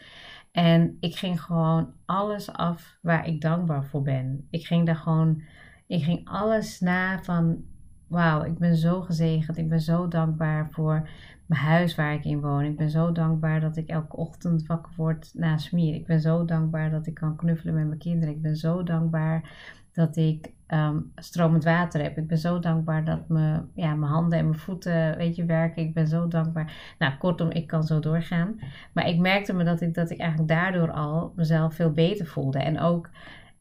En 0.51 0.97
ik 0.99 1.15
ging 1.15 1.41
gewoon 1.41 1.93
alles 2.05 2.51
af 2.53 2.97
waar 3.01 3.27
ik 3.27 3.41
dankbaar 3.41 3.85
voor 3.85 4.01
ben. 4.01 4.47
Ik 4.49 4.65
ging 4.65 4.85
daar 4.85 4.95
gewoon, 4.95 5.41
ik 5.87 6.03
ging 6.03 6.27
alles 6.27 6.79
na 6.79 7.23
van, 7.23 7.63
wauw, 8.07 8.43
ik 8.43 8.57
ben 8.57 8.75
zo 8.75 9.01
gezegend. 9.01 9.57
Ik 9.57 9.69
ben 9.69 9.81
zo 9.81 10.07
dankbaar 10.07 10.69
voor 10.71 11.09
mijn 11.45 11.61
huis 11.61 11.95
waar 11.95 12.13
ik 12.13 12.25
in 12.25 12.41
woon. 12.41 12.63
Ik 12.63 12.77
ben 12.77 12.89
zo 12.89 13.11
dankbaar 13.11 13.59
dat 13.61 13.77
ik 13.77 13.87
elke 13.87 14.15
ochtend 14.15 14.65
wakker 14.65 14.93
word 14.95 15.31
na 15.33 15.57
smier. 15.57 15.95
Ik 15.95 16.05
ben 16.05 16.21
zo 16.21 16.45
dankbaar 16.45 16.89
dat 16.89 17.07
ik 17.07 17.13
kan 17.13 17.35
knuffelen 17.35 17.73
met 17.73 17.87
mijn 17.87 17.99
kinderen. 17.99 18.35
Ik 18.35 18.41
ben 18.41 18.55
zo 18.55 18.83
dankbaar 18.83 19.51
dat 19.93 20.15
ik 20.15 20.51
um, 20.67 21.11
stromend 21.15 21.63
water 21.63 22.01
heb. 22.01 22.17
Ik 22.17 22.27
ben 22.27 22.37
zo 22.37 22.59
dankbaar 22.59 23.05
dat 23.05 23.29
me, 23.29 23.61
ja, 23.75 23.95
mijn 23.95 24.11
handen 24.11 24.39
en 24.39 24.45
mijn 24.45 24.59
voeten 24.59 25.17
weet 25.17 25.35
je, 25.35 25.45
werken. 25.45 25.83
Ik 25.83 25.93
ben 25.93 26.07
zo 26.07 26.27
dankbaar. 26.27 26.95
Nou, 26.99 27.17
kortom, 27.17 27.49
ik 27.49 27.67
kan 27.67 27.83
zo 27.83 27.99
doorgaan. 27.99 28.59
Maar 28.93 29.07
ik 29.07 29.19
merkte 29.19 29.53
me 29.53 29.63
dat 29.63 29.81
ik, 29.81 29.93
dat 29.93 30.09
ik 30.09 30.19
eigenlijk 30.19 30.49
daardoor 30.49 30.91
al 30.91 31.33
mezelf 31.35 31.73
veel 31.73 31.91
beter 31.91 32.25
voelde. 32.25 32.59
En 32.59 32.79
ook, 32.79 33.09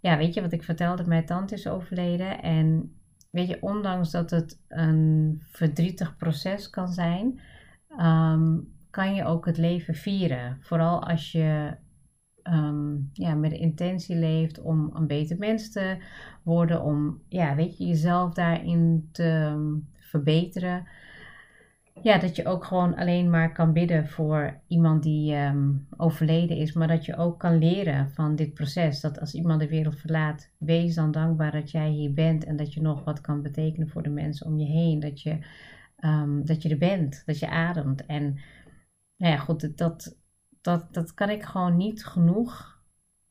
ja, 0.00 0.16
weet 0.16 0.34
je 0.34 0.40
wat 0.40 0.52
ik 0.52 0.62
vertelde, 0.62 1.06
mijn 1.06 1.26
tante 1.26 1.54
is 1.54 1.66
overleden. 1.66 2.42
En 2.42 2.92
weet 3.30 3.48
je, 3.48 3.62
ondanks 3.62 4.10
dat 4.10 4.30
het 4.30 4.60
een 4.68 5.42
verdrietig 5.50 6.16
proces 6.16 6.70
kan 6.70 6.88
zijn, 6.88 7.40
um, 8.00 8.76
kan 8.90 9.14
je 9.14 9.24
ook 9.24 9.46
het 9.46 9.58
leven 9.58 9.94
vieren. 9.94 10.58
Vooral 10.60 11.02
als 11.02 11.32
je 11.32 11.76
um, 12.52 13.10
ja, 13.12 13.34
met 13.34 13.50
de 13.50 13.58
intentie 13.58 14.16
leeft 14.16 14.60
om 14.60 14.90
een 14.94 15.06
beter 15.06 15.38
mens 15.38 15.72
te 15.72 15.96
worden, 16.42 16.82
om 16.82 17.22
ja, 17.28 17.54
weet 17.54 17.78
je, 17.78 17.86
jezelf 17.86 18.34
daarin 18.34 19.08
te 19.12 19.22
ehm, 19.22 19.74
verbeteren. 19.96 20.86
Ja, 22.02 22.18
dat 22.18 22.36
je 22.36 22.46
ook 22.46 22.64
gewoon 22.64 22.96
alleen 22.96 23.30
maar 23.30 23.52
kan 23.52 23.72
bidden 23.72 24.08
voor 24.08 24.60
iemand 24.66 25.02
die 25.02 25.36
um, 25.36 25.86
overleden 25.96 26.56
is, 26.56 26.72
maar 26.72 26.88
dat 26.88 27.04
je 27.04 27.16
ook 27.16 27.38
kan 27.38 27.58
leren 27.58 28.10
van 28.10 28.36
dit 28.36 28.54
proces. 28.54 29.00
Dat 29.00 29.20
als 29.20 29.34
iemand 29.34 29.60
de 29.60 29.68
wereld 29.68 29.96
verlaat, 29.98 30.50
wees 30.58 30.94
dan 30.94 31.10
dankbaar 31.10 31.52
dat 31.52 31.70
jij 31.70 31.90
hier 31.90 32.12
bent 32.12 32.44
en 32.44 32.56
dat 32.56 32.74
je 32.74 32.80
nog 32.80 33.04
wat 33.04 33.20
kan 33.20 33.42
betekenen 33.42 33.88
voor 33.88 34.02
de 34.02 34.08
mensen 34.08 34.46
om 34.46 34.58
je 34.58 34.66
heen. 34.66 35.00
Dat 35.00 35.22
je, 35.22 35.38
dat 36.44 36.62
je 36.62 36.68
er 36.68 36.78
bent, 36.78 37.22
dat 37.26 37.38
je 37.38 37.48
ademt. 37.48 38.06
En 38.06 38.22
nou 39.16 39.32
ja, 39.32 39.38
goed, 39.38 39.76
dat, 39.78 40.16
dat, 40.60 40.94
dat 40.94 41.14
kan 41.14 41.30
ik 41.30 41.42
gewoon 41.42 41.76
niet 41.76 42.06
genoeg 42.06 42.82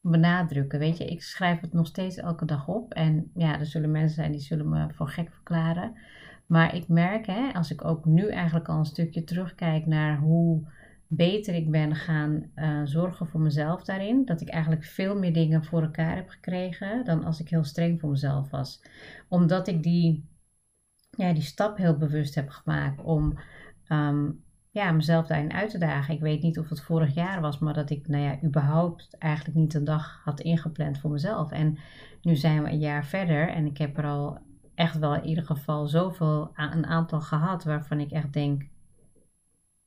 benadrukken. 0.02 0.80
Weet 0.80 0.98
je, 0.98 1.06
ik 1.06 1.22
schrijf 1.22 1.60
het 1.60 1.74
nog 1.74 1.88
steeds 1.88 2.18
elke 2.18 2.46
dag 2.46 2.68
op. 2.68 2.94
En 2.94 3.32
ja, 3.34 3.60
er 3.60 3.66
zullen 3.66 3.92
mensen 3.92 4.16
zijn 4.16 4.32
die 4.32 4.42
zullen 4.42 4.70
me 4.70 4.94
voor 4.94 5.10
gek 5.10 5.32
verklaren. 5.32 5.98
Maar 6.46 6.76
ik 6.76 6.88
merk, 6.88 7.26
hè, 7.26 7.54
als 7.54 7.72
ik 7.72 7.86
ook 7.86 8.06
nu 8.06 8.30
eigenlijk 8.30 8.68
al 8.68 8.78
een 8.78 8.86
stukje 8.86 9.24
terugkijk 9.24 9.86
naar 9.86 10.18
hoe 10.18 10.68
beter 11.08 11.54
ik 11.54 11.72
ben 11.72 11.96
gaan 11.96 12.52
uh, 12.56 12.82
zorgen 12.84 13.28
voor 13.28 13.40
mezelf 13.40 13.84
daarin. 13.84 14.26
Dat 14.26 14.42
ik 14.42 14.50
eigenlijk 14.50 14.84
veel 14.84 15.18
meer 15.18 15.34
dingen 15.34 15.64
voor 15.64 15.82
elkaar 15.82 16.16
heb 16.16 16.30
gekregen 16.30 17.06
dan 17.06 17.24
als 17.24 17.40
ik 17.40 17.50
heel 17.50 17.64
streng 17.64 18.00
voor 18.00 18.10
mezelf 18.10 18.50
was. 18.50 18.82
Omdat 19.28 19.68
ik 19.68 19.84
die, 19.84 20.30
ja, 21.10 21.34
die 21.34 21.42
stap 21.42 21.78
heel 21.78 21.98
bewust 21.98 22.36
heb 22.36 22.50
gemaakt 22.50 23.02
om 23.02 23.40
um, 23.90 24.44
ja, 24.78 24.92
mezelf 24.92 25.28
daarin 25.28 25.54
uit 25.54 25.70
te 25.70 25.78
dagen. 25.78 26.14
Ik 26.14 26.20
weet 26.20 26.42
niet 26.42 26.60
of 26.60 26.70
het 26.70 26.82
vorig 26.82 27.14
jaar 27.14 27.42
was, 27.42 27.60
maar 27.60 27.74
dat 27.74 27.90
ik, 27.90 28.08
nou 28.08 28.24
ja, 28.24 28.44
überhaupt 28.44 29.16
eigenlijk 29.18 29.58
niet 29.58 29.74
een 29.74 29.84
dag 29.84 30.22
had 30.24 30.40
ingepland 30.40 31.00
voor 31.00 31.12
mezelf. 31.12 31.52
En 31.52 31.78
nu 32.22 32.36
zijn 32.36 32.64
we 32.64 32.70
een 32.70 32.80
jaar 32.80 33.06
verder 33.06 33.50
en 33.50 33.66
ik 33.66 33.78
heb 33.78 33.98
er 33.98 34.06
al 34.06 34.40
echt 34.76 35.00
wel 35.00 35.16
in 35.16 35.26
ieder 35.26 35.46
geval 35.46 35.88
zoveel 35.88 36.52
een 36.54 36.86
aantal 36.86 37.22
gehad 37.22 37.64
waarvan 37.64 38.00
ik 38.00 38.12
echt 38.12 38.34
denk, 38.34 38.68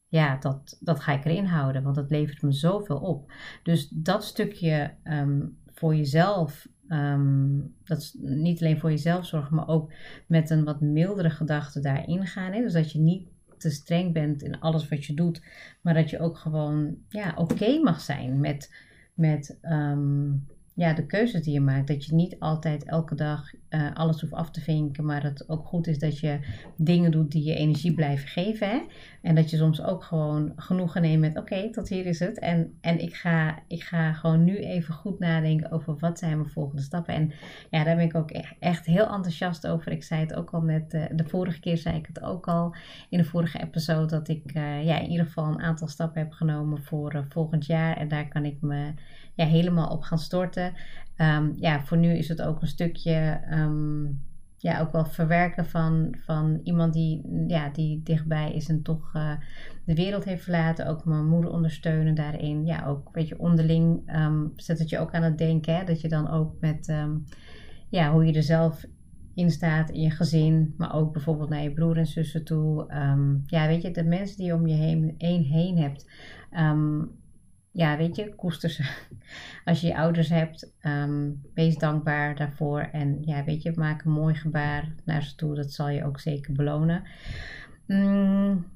ja, 0.08 0.36
dat, 0.36 0.78
dat 0.80 1.00
ga 1.00 1.12
ik 1.12 1.24
erin 1.24 1.44
houden, 1.46 1.82
want 1.82 1.94
dat 1.94 2.10
levert 2.10 2.42
me 2.42 2.52
zoveel 2.52 2.98
op. 2.98 3.32
Dus 3.62 3.88
dat 3.88 4.24
stukje 4.24 4.94
ehm, 5.02 5.46
voor 5.66 5.94
jezelf, 5.94 6.68
ehm, 6.88 7.58
dat 7.84 7.98
is 7.98 8.16
niet 8.20 8.60
alleen 8.60 8.80
voor 8.80 8.90
jezelf 8.90 9.26
zorgen, 9.26 9.56
maar 9.56 9.68
ook 9.68 9.92
met 10.26 10.50
een 10.50 10.64
wat 10.64 10.80
mildere 10.80 11.30
gedachte 11.30 11.80
daarin 11.80 12.26
gaan. 12.26 12.52
Hè? 12.52 12.60
Dus 12.60 12.72
dat 12.72 12.92
je 12.92 12.98
niet 12.98 13.29
te 13.60 13.70
streng 13.70 14.12
bent 14.12 14.42
in 14.42 14.60
alles 14.60 14.88
wat 14.88 15.04
je 15.04 15.14
doet, 15.14 15.42
maar 15.80 15.94
dat 15.94 16.10
je 16.10 16.18
ook 16.18 16.38
gewoon 16.38 16.96
ja, 17.08 17.32
oké 17.36 17.78
mag 17.78 18.00
zijn 18.00 18.40
met, 18.40 18.74
met 19.14 19.58
ehm, 19.60 20.28
ja, 20.74 20.92
de 20.92 21.06
keuzes 21.06 21.42
die 21.42 21.52
je 21.52 21.60
maakt. 21.60 21.88
Dat 21.88 22.04
je 22.04 22.14
niet 22.14 22.36
altijd 22.38 22.84
elke 22.84 23.14
dag 23.14 23.52
uh, 23.70 23.94
alles 23.94 24.20
hoeft 24.20 24.32
af 24.32 24.50
te 24.50 24.60
vinken, 24.60 25.04
maar 25.04 25.22
het 25.22 25.48
ook 25.48 25.66
goed 25.66 25.86
is 25.86 25.98
dat 25.98 26.18
je 26.18 26.38
dingen 26.76 27.10
doet 27.10 27.32
die 27.32 27.44
je 27.44 27.54
energie 27.54 27.94
blijven 27.94 28.28
geven. 28.28 28.68
Hè? 28.68 28.80
En 29.22 29.34
dat 29.34 29.50
je 29.50 29.56
soms 29.56 29.82
ook 29.82 30.04
gewoon 30.04 30.52
genoegen 30.56 31.02
neemt 31.02 31.20
met: 31.20 31.38
oké, 31.38 31.70
tot 31.70 31.88
hier 31.88 32.06
is 32.06 32.18
het. 32.18 32.38
En, 32.38 32.78
en 32.80 32.98
ik, 32.98 33.14
ga, 33.14 33.58
ik 33.68 33.82
ga 33.82 34.12
gewoon 34.12 34.44
nu 34.44 34.56
even 34.56 34.94
goed 34.94 35.18
nadenken 35.18 35.70
over 35.70 35.96
wat 35.98 36.18
zijn 36.18 36.36
mijn 36.38 36.50
volgende 36.50 36.82
stappen. 36.82 37.14
En 37.14 37.32
ja, 37.70 37.84
daar 37.84 37.96
ben 37.96 38.04
ik 38.04 38.14
ook 38.14 38.30
echt 38.58 38.86
heel 38.86 39.06
enthousiast 39.06 39.66
over. 39.66 39.92
Ik 39.92 40.02
zei 40.02 40.20
het 40.20 40.34
ook 40.34 40.50
al 40.50 40.62
net, 40.62 40.94
uh, 40.94 41.04
de 41.14 41.24
vorige 41.24 41.60
keer 41.60 41.76
zei 41.76 41.96
ik 41.96 42.06
het 42.06 42.22
ook 42.22 42.48
al 42.48 42.74
in 43.08 43.18
de 43.18 43.24
vorige 43.24 43.60
episode, 43.60 44.06
dat 44.06 44.28
ik 44.28 44.54
uh, 44.54 44.84
ja, 44.84 44.98
in 44.98 45.10
ieder 45.10 45.26
geval 45.26 45.46
een 45.46 45.62
aantal 45.62 45.88
stappen 45.88 46.22
heb 46.22 46.32
genomen 46.32 46.82
voor 46.82 47.26
volgend 47.28 47.66
jaar. 47.66 47.96
En 47.96 48.08
daar 48.08 48.28
kan 48.28 48.44
ik 48.44 48.56
me 48.60 48.92
ja, 49.34 49.46
helemaal 49.46 49.88
op 49.88 50.02
gaan 50.02 50.18
storten. 50.18 50.59
Um, 51.16 51.52
ja, 51.56 51.80
voor 51.80 51.96
nu 51.96 52.12
is 52.12 52.28
het 52.28 52.42
ook 52.42 52.62
een 52.62 52.68
stukje 52.68 53.40
um, 53.52 54.22
ja, 54.56 54.80
ook 54.80 54.92
wel 54.92 55.04
verwerken 55.04 55.66
van, 55.66 56.14
van 56.24 56.60
iemand 56.64 56.92
die, 56.92 57.22
ja, 57.46 57.68
die 57.68 58.02
dichtbij 58.02 58.52
is 58.52 58.68
en 58.68 58.82
toch 58.82 59.12
uh, 59.16 59.32
de 59.84 59.94
wereld 59.94 60.24
heeft 60.24 60.42
verlaten. 60.42 60.86
Ook 60.86 61.04
mijn 61.04 61.28
moeder 61.28 61.50
ondersteunen 61.50 62.14
daarin. 62.14 62.66
Ja, 62.66 62.86
ook 62.86 63.08
weet 63.12 63.28
je, 63.28 63.38
onderling 63.38 64.16
um, 64.16 64.52
zet 64.56 64.78
het 64.78 64.88
je 64.88 64.98
ook 64.98 65.12
aan 65.14 65.22
het 65.22 65.38
denken. 65.38 65.76
Hè, 65.76 65.84
dat 65.84 66.00
je 66.00 66.08
dan 66.08 66.30
ook 66.30 66.54
met 66.60 66.94
ja, 67.88 68.12
hoe 68.12 68.26
je 68.26 68.32
er 68.32 68.42
zelf 68.42 68.84
in 69.34 69.50
staat 69.50 69.90
in 69.90 70.00
je 70.00 70.10
gezin, 70.10 70.74
maar 70.76 70.94
ook 70.94 71.12
bijvoorbeeld 71.12 71.48
naar 71.48 71.62
je 71.62 71.72
broer 71.72 71.96
en 71.96 72.06
zussen 72.06 72.44
toe. 72.44 72.84
ja, 73.46 73.66
weet 73.66 73.82
je, 73.82 73.90
de 73.90 74.04
mensen 74.04 74.36
die 74.36 74.46
je 74.46 74.54
om 74.54 74.66
je 74.66 74.74
heen, 74.74 75.14
heen, 75.18 75.42
heen 75.42 75.78
hebt 75.78 76.06
ja, 77.72 77.96
weet 77.96 78.16
je, 78.16 78.34
koester 78.34 78.70
ze. 78.70 78.84
Als 79.64 79.80
je 79.80 79.86
je 79.86 79.96
ouders 79.96 80.28
hebt, 80.28 80.72
um, 80.82 81.42
wees 81.54 81.76
dankbaar 81.76 82.36
daarvoor. 82.36 82.80
En 82.80 83.18
ja, 83.24 83.44
weet 83.44 83.62
je, 83.62 83.72
maak 83.74 84.04
een 84.04 84.10
mooi 84.10 84.34
gebaar 84.34 84.88
naar 85.04 85.22
ze 85.22 85.34
toe. 85.34 85.54
Dat 85.54 85.72
zal 85.72 85.88
je 85.88 86.04
ook 86.04 86.20
zeker 86.20 86.52
belonen. 86.52 87.02
Mm, 87.86 88.66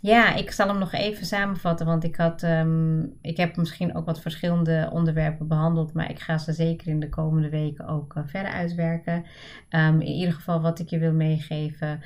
ja, 0.00 0.34
ik 0.34 0.50
zal 0.50 0.68
hem 0.68 0.78
nog 0.78 0.92
even 0.92 1.26
samenvatten, 1.26 1.86
want 1.86 2.04
ik, 2.04 2.16
had, 2.16 2.42
um, 2.42 3.16
ik 3.20 3.36
heb 3.36 3.56
misschien 3.56 3.94
ook 3.94 4.06
wat 4.06 4.20
verschillende 4.20 4.88
onderwerpen 4.92 5.48
behandeld, 5.48 5.92
maar 5.92 6.10
ik 6.10 6.20
ga 6.20 6.38
ze 6.38 6.52
zeker 6.52 6.88
in 6.88 7.00
de 7.00 7.08
komende 7.08 7.48
weken 7.48 7.86
ook 7.86 8.14
uh, 8.16 8.22
verder 8.26 8.52
uitwerken. 8.52 9.24
Um, 9.70 10.00
in 10.00 10.12
ieder 10.12 10.34
geval 10.34 10.60
wat 10.60 10.78
ik 10.78 10.88
je 10.88 10.98
wil 10.98 11.12
meegeven. 11.12 12.02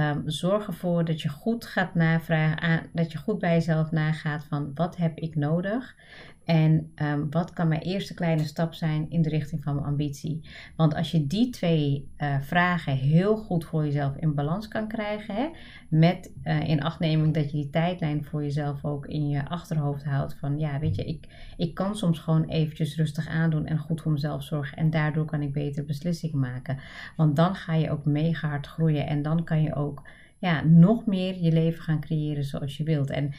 Um, 0.00 0.22
zorg 0.26 0.66
ervoor 0.66 1.04
dat 1.04 1.20
je 1.20 1.28
goed 1.28 1.66
gaat 1.66 1.94
navragen, 1.94 2.90
dat 2.92 3.12
je 3.12 3.18
goed 3.18 3.38
bij 3.38 3.52
jezelf 3.54 3.90
nagaat 3.90 4.44
van 4.44 4.70
wat 4.74 4.96
heb 4.96 5.18
ik 5.18 5.34
nodig 5.34 5.96
en 6.48 6.92
um, 7.02 7.30
wat 7.30 7.52
kan 7.52 7.68
mijn 7.68 7.80
eerste 7.80 8.14
kleine 8.14 8.44
stap 8.44 8.74
zijn 8.74 9.10
in 9.10 9.22
de 9.22 9.28
richting 9.28 9.62
van 9.62 9.74
mijn 9.74 9.86
ambitie. 9.86 10.48
Want 10.76 10.94
als 10.94 11.10
je 11.10 11.26
die 11.26 11.50
twee 11.50 12.08
uh, 12.18 12.40
vragen 12.40 12.96
heel 12.96 13.36
goed 13.36 13.64
voor 13.64 13.84
jezelf 13.84 14.16
in 14.16 14.34
balans 14.34 14.68
kan 14.68 14.88
krijgen, 14.88 15.34
hè, 15.34 15.48
met 15.88 16.32
uh, 16.44 16.68
in 16.68 16.82
achtneming 16.82 17.34
dat 17.34 17.44
je 17.50 17.56
die 17.56 17.70
tijdlijn 17.70 18.24
voor 18.24 18.42
jezelf 18.42 18.84
ook 18.84 19.06
in 19.06 19.28
je 19.28 19.48
achterhoofd 19.48 20.04
houdt 20.04 20.34
van 20.34 20.58
ja, 20.58 20.78
weet 20.78 20.94
je, 20.94 21.04
ik, 21.04 21.26
ik 21.56 21.74
kan 21.74 21.96
soms 21.96 22.18
gewoon 22.18 22.44
eventjes 22.44 22.96
rustig 22.96 23.28
aandoen 23.28 23.66
en 23.66 23.78
goed 23.78 24.00
voor 24.00 24.12
mezelf 24.12 24.42
zorgen 24.42 24.76
en 24.76 24.90
daardoor 24.90 25.24
kan 25.24 25.42
ik 25.42 25.52
betere 25.52 25.86
beslissingen 25.86 26.38
maken. 26.38 26.78
Want 27.16 27.36
dan 27.36 27.54
ga 27.54 27.74
je 27.74 27.90
ook 27.90 28.04
mega 28.04 28.48
hard 28.48 28.66
groeien 28.66 29.06
en 29.06 29.22
dan 29.22 29.44
kan 29.44 29.62
je 29.62 29.74
ook 29.74 30.02
ja, 30.38 30.64
nog 30.64 31.06
meer 31.06 31.42
je 31.42 31.52
leven 31.52 31.82
gaan 31.82 32.00
creëren 32.00 32.44
zoals 32.44 32.76
je 32.76 32.84
wilt. 32.84 33.10
En 33.10 33.32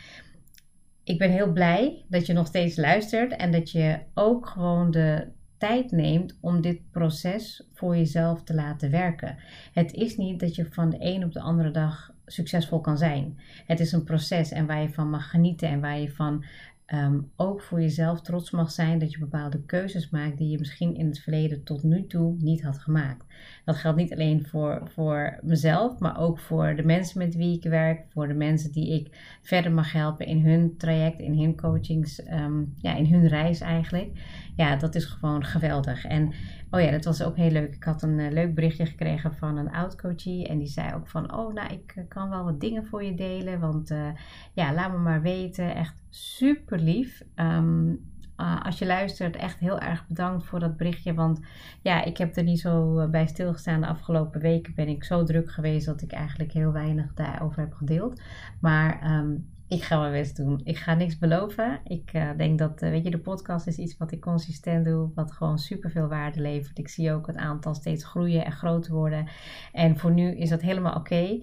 ik 1.09 1.17
ben 1.17 1.31
heel 1.31 1.51
blij 1.51 2.05
dat 2.07 2.25
je 2.25 2.33
nog 2.33 2.47
steeds 2.47 2.77
luistert 2.77 3.31
en 3.31 3.51
dat 3.51 3.71
je 3.71 3.99
ook 4.13 4.47
gewoon 4.47 4.91
de 4.91 5.27
tijd 5.57 5.91
neemt 5.91 6.37
om 6.41 6.61
dit 6.61 6.91
proces 6.91 7.67
voor 7.73 7.97
jezelf 7.97 8.43
te 8.43 8.53
laten 8.53 8.91
werken. 8.91 9.37
Het 9.73 9.93
is 9.93 10.17
niet 10.17 10.39
dat 10.39 10.55
je 10.55 10.65
van 10.65 10.89
de 10.89 10.97
een 10.99 11.23
op 11.23 11.33
de 11.33 11.39
andere 11.39 11.71
dag 11.71 12.13
succesvol 12.25 12.81
kan 12.81 12.97
zijn. 12.97 13.39
Het 13.65 13.79
is 13.79 13.91
een 13.91 14.03
proces 14.03 14.51
en 14.51 14.65
waar 14.65 14.81
je 14.81 14.89
van 14.89 15.09
mag 15.09 15.29
genieten 15.29 15.69
en 15.69 15.79
waar 15.79 15.99
je 15.99 16.11
van 16.11 16.43
um, 16.93 17.31
ook 17.35 17.61
voor 17.61 17.81
jezelf 17.81 18.21
trots 18.21 18.51
mag 18.51 18.71
zijn 18.71 18.99
dat 18.99 19.11
je 19.11 19.19
bepaalde 19.19 19.63
keuzes 19.65 20.09
maakt 20.09 20.37
die 20.37 20.49
je 20.49 20.59
misschien 20.59 20.95
in 20.95 21.05
het 21.05 21.19
verleden 21.19 21.63
tot 21.63 21.83
nu 21.83 22.07
toe 22.07 22.35
niet 22.39 22.63
had 22.63 22.79
gemaakt. 22.79 23.25
Dat 23.65 23.75
geldt 23.75 23.97
niet 23.97 24.13
alleen 24.13 24.45
voor, 24.45 24.81
voor 24.93 25.39
mezelf, 25.41 25.99
maar 25.99 26.19
ook 26.19 26.39
voor 26.39 26.75
de 26.75 26.83
mensen 26.83 27.17
met 27.19 27.35
wie 27.35 27.57
ik 27.57 27.63
werk, 27.63 28.05
voor 28.09 28.27
de 28.27 28.33
mensen 28.33 28.71
die 28.71 28.99
ik 28.99 29.37
verder 29.41 29.71
mag 29.71 29.91
helpen 29.91 30.25
in 30.25 30.45
hun 30.45 30.77
traject, 30.77 31.19
in 31.19 31.39
hun 31.39 31.55
coachings, 31.55 32.27
um, 32.31 32.73
ja, 32.77 32.95
in 32.95 33.05
hun 33.05 33.27
reis 33.27 33.59
eigenlijk. 33.61 34.11
Ja, 34.55 34.75
dat 34.75 34.95
is 34.95 35.05
gewoon 35.05 35.45
geweldig. 35.45 36.05
En 36.05 36.33
oh 36.71 36.81
ja, 36.81 36.91
dat 36.91 37.05
was 37.05 37.23
ook 37.23 37.35
heel 37.35 37.51
leuk. 37.51 37.75
Ik 37.75 37.83
had 37.83 38.03
een 38.03 38.19
uh, 38.19 38.31
leuk 38.31 38.55
berichtje 38.55 38.85
gekregen 38.85 39.35
van 39.35 39.57
een 39.57 39.71
oud-coachie 39.71 40.47
en 40.47 40.57
die 40.57 40.67
zei 40.67 40.93
ook 40.93 41.07
van, 41.07 41.35
oh 41.35 41.53
nou, 41.53 41.73
ik 41.73 41.93
eh, 41.95 42.03
kan 42.07 42.29
wel 42.29 42.43
wat 42.43 42.61
dingen 42.61 42.85
voor 42.85 43.03
je 43.03 43.15
delen, 43.15 43.59
want 43.59 43.91
uh, 43.91 44.07
ja, 44.53 44.73
laat 44.73 44.91
me 44.91 44.97
maar 44.97 45.21
weten. 45.21 45.75
Echt 45.75 46.03
super 46.09 46.79
lief. 46.79 47.23
Um, 47.35 48.08
uh, 48.39 48.61
als 48.65 48.79
je 48.79 48.85
luistert, 48.85 49.35
echt 49.35 49.59
heel 49.59 49.79
erg 49.79 50.07
bedankt 50.07 50.45
voor 50.45 50.59
dat 50.59 50.77
berichtje. 50.77 51.13
Want 51.13 51.39
ja, 51.81 52.03
ik 52.03 52.17
heb 52.17 52.37
er 52.37 52.43
niet 52.43 52.59
zo 52.59 53.07
bij 53.09 53.27
stilgestaan. 53.27 53.81
De 53.81 53.87
afgelopen 53.87 54.41
weken 54.41 54.75
ben 54.75 54.87
ik 54.87 55.03
zo 55.03 55.23
druk 55.23 55.51
geweest 55.51 55.85
dat 55.85 56.01
ik 56.01 56.11
eigenlijk 56.11 56.51
heel 56.51 56.71
weinig 56.71 57.13
daarover 57.13 57.59
heb 57.59 57.73
gedeeld. 57.73 58.21
Maar 58.59 59.17
um, 59.19 59.47
ik 59.69 59.83
ga 59.83 59.99
mijn 59.99 60.11
best 60.11 60.35
doen. 60.35 60.61
Ik 60.63 60.77
ga 60.77 60.93
niks 60.93 61.17
beloven. 61.17 61.79
Ik 61.83 62.13
uh, 62.13 62.29
denk 62.37 62.59
dat, 62.59 62.79
weet 62.79 63.03
je, 63.03 63.11
de 63.11 63.19
podcast 63.19 63.67
is 63.67 63.77
iets 63.77 63.97
wat 63.97 64.11
ik 64.11 64.21
consistent 64.21 64.85
doe, 64.85 65.11
wat 65.15 65.31
gewoon 65.31 65.59
super 65.59 65.91
veel 65.91 66.07
waarde 66.07 66.41
levert. 66.41 66.77
Ik 66.77 66.87
zie 66.87 67.11
ook 67.11 67.27
het 67.27 67.35
aantal 67.35 67.73
steeds 67.73 68.03
groeien 68.03 68.45
en 68.45 68.51
groter 68.51 68.93
worden. 68.93 69.27
En 69.71 69.97
voor 69.97 70.11
nu 70.11 70.35
is 70.35 70.49
dat 70.49 70.61
helemaal 70.61 70.95
oké. 70.95 71.39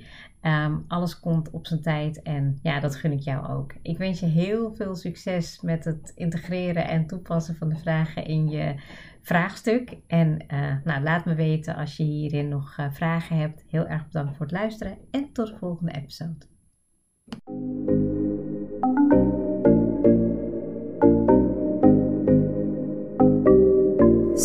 Um, 0.46 0.84
alles 0.88 1.20
komt 1.20 1.50
op 1.50 1.66
zijn 1.66 1.82
tijd 1.82 2.22
en 2.22 2.58
ja, 2.62 2.80
dat 2.80 2.96
gun 2.96 3.12
ik 3.12 3.20
jou 3.20 3.48
ook. 3.48 3.74
Ik 3.82 3.98
wens 3.98 4.20
je 4.20 4.26
heel 4.26 4.74
veel 4.74 4.94
succes 4.94 5.60
met 5.60 5.84
het 5.84 6.12
integreren 6.14 6.88
en 6.88 7.06
toepassen 7.06 7.56
van 7.56 7.68
de 7.68 7.76
vragen 7.76 8.24
in 8.24 8.48
je 8.48 8.74
vraagstuk. 9.22 9.96
En 10.06 10.44
uh, 10.52 10.76
nou, 10.84 11.02
laat 11.02 11.24
me 11.24 11.34
weten 11.34 11.76
als 11.76 11.96
je 11.96 12.02
hierin 12.02 12.48
nog 12.48 12.76
vragen 12.90 13.36
hebt. 13.36 13.64
Heel 13.68 13.86
erg 13.86 14.06
bedankt 14.06 14.36
voor 14.36 14.46
het 14.46 14.54
luisteren 14.54 14.98
en 15.10 15.32
tot 15.32 15.46
de 15.46 15.56
volgende 15.56 15.92
episode. 15.92 16.46